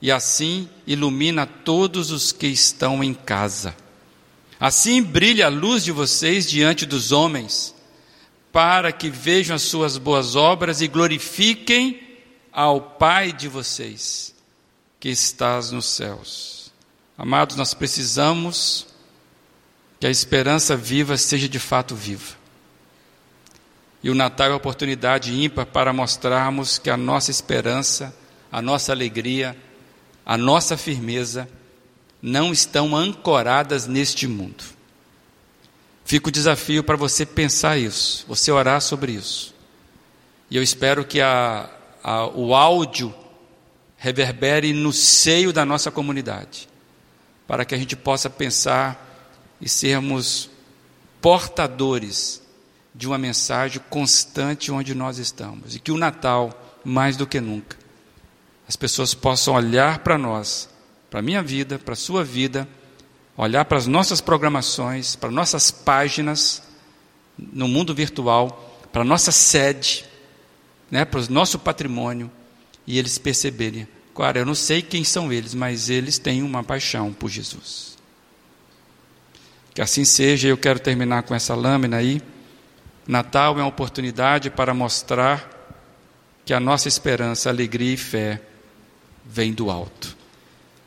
e 0.00 0.10
assim 0.10 0.70
ilumina 0.86 1.44
todos 1.44 2.10
os 2.10 2.32
que 2.32 2.46
estão 2.46 3.04
em 3.04 3.12
casa. 3.12 3.76
Assim 4.58 5.02
brilha 5.02 5.44
a 5.44 5.50
luz 5.50 5.84
de 5.84 5.92
vocês 5.92 6.48
diante 6.48 6.86
dos 6.86 7.12
homens, 7.12 7.74
para 8.50 8.90
que 8.90 9.10
vejam 9.10 9.54
as 9.54 9.60
suas 9.64 9.98
boas 9.98 10.34
obras 10.34 10.80
e 10.80 10.88
glorifiquem 10.88 12.00
ao 12.50 12.80
Pai 12.80 13.30
de 13.30 13.46
vocês, 13.46 14.34
que 14.98 15.10
estás 15.10 15.72
nos 15.72 15.84
céus. 15.84 16.72
Amados, 17.18 17.54
nós 17.54 17.74
precisamos 17.74 18.86
que 20.00 20.06
a 20.06 20.10
esperança 20.10 20.74
viva 20.74 21.18
seja 21.18 21.46
de 21.46 21.58
fato 21.58 21.94
viva. 21.94 22.35
E 24.02 24.10
o 24.10 24.14
Natal 24.14 24.48
é 24.48 24.52
a 24.52 24.56
oportunidade 24.56 25.34
ímpar 25.34 25.66
para 25.66 25.92
mostrarmos 25.92 26.78
que 26.78 26.90
a 26.90 26.96
nossa 26.96 27.30
esperança, 27.30 28.14
a 28.50 28.62
nossa 28.62 28.92
alegria, 28.92 29.56
a 30.24 30.36
nossa 30.36 30.76
firmeza 30.76 31.48
não 32.20 32.52
estão 32.52 32.96
ancoradas 32.96 33.86
neste 33.86 34.26
mundo. 34.26 34.64
Fica 36.04 36.28
o 36.28 36.32
desafio 36.32 36.84
para 36.84 36.96
você 36.96 37.26
pensar 37.26 37.78
isso, 37.78 38.24
você 38.28 38.50
orar 38.52 38.80
sobre 38.80 39.12
isso. 39.12 39.54
E 40.50 40.56
eu 40.56 40.62
espero 40.62 41.04
que 41.04 41.20
a, 41.20 41.68
a, 42.02 42.26
o 42.28 42.54
áudio 42.54 43.12
reverbere 43.96 44.72
no 44.72 44.92
seio 44.92 45.52
da 45.52 45.64
nossa 45.64 45.90
comunidade, 45.90 46.68
para 47.46 47.64
que 47.64 47.74
a 47.74 47.78
gente 47.78 47.96
possa 47.96 48.30
pensar 48.30 49.04
e 49.60 49.68
sermos 49.68 50.48
portadores 51.20 52.42
de 52.96 53.06
uma 53.06 53.18
mensagem 53.18 53.80
constante 53.90 54.72
onde 54.72 54.94
nós 54.94 55.18
estamos. 55.18 55.76
E 55.76 55.80
que 55.80 55.92
o 55.92 55.98
Natal, 55.98 56.80
mais 56.84 57.16
do 57.16 57.26
que 57.26 57.40
nunca, 57.40 57.76
as 58.66 58.74
pessoas 58.74 59.12
possam 59.12 59.54
olhar 59.54 59.98
para 59.98 60.16
nós, 60.16 60.68
para 61.10 61.20
a 61.20 61.22
minha 61.22 61.42
vida, 61.42 61.78
para 61.78 61.92
a 61.92 61.96
sua 61.96 62.24
vida, 62.24 62.66
olhar 63.36 63.64
para 63.66 63.78
as 63.78 63.86
nossas 63.86 64.20
programações, 64.20 65.14
para 65.14 65.30
nossas 65.30 65.70
páginas 65.70 66.62
no 67.38 67.68
mundo 67.68 67.94
virtual, 67.94 68.80
para 68.90 69.02
a 69.02 69.04
nossa 69.04 69.30
sede, 69.30 70.06
né, 70.90 71.04
para 71.04 71.20
o 71.20 71.30
nosso 71.30 71.58
patrimônio, 71.58 72.30
e 72.86 72.98
eles 72.98 73.18
perceberem, 73.18 73.86
claro, 74.14 74.38
eu 74.38 74.46
não 74.46 74.54
sei 74.54 74.80
quem 74.80 75.04
são 75.04 75.30
eles, 75.30 75.52
mas 75.52 75.90
eles 75.90 76.18
têm 76.18 76.42
uma 76.42 76.64
paixão 76.64 77.12
por 77.12 77.28
Jesus. 77.28 77.98
Que 79.74 79.82
assim 79.82 80.04
seja, 80.04 80.48
eu 80.48 80.56
quero 80.56 80.78
terminar 80.78 81.24
com 81.24 81.34
essa 81.34 81.54
lâmina 81.54 81.98
aí. 81.98 82.22
Natal 83.06 83.58
é 83.58 83.62
uma 83.62 83.68
oportunidade 83.68 84.50
para 84.50 84.74
mostrar 84.74 85.48
que 86.44 86.52
a 86.52 86.60
nossa 86.60 86.88
esperança, 86.88 87.48
alegria 87.48 87.94
e 87.94 87.96
fé 87.96 88.40
vem 89.24 89.52
do 89.52 89.70
alto. 89.70 90.16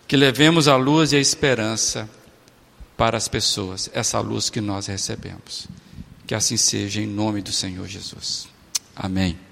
Que 0.08 0.18
levemos 0.18 0.68
a 0.68 0.76
luz 0.76 1.12
e 1.12 1.18
a 1.18 1.20
esperança 1.20 2.10
para 2.98 3.18
as 3.18 3.28
pessoas, 3.28 3.90
essa 3.94 4.20
luz 4.20 4.50
que 4.50 4.60
nós 4.60 4.88
recebemos. 4.88 5.68
Que 6.28 6.36
assim 6.36 6.58
seja, 6.58 7.02
em 7.02 7.08
nome 7.08 7.42
do 7.42 7.52
Senhor 7.52 7.88
Jesus. 7.88 8.48
Amém. 8.96 9.49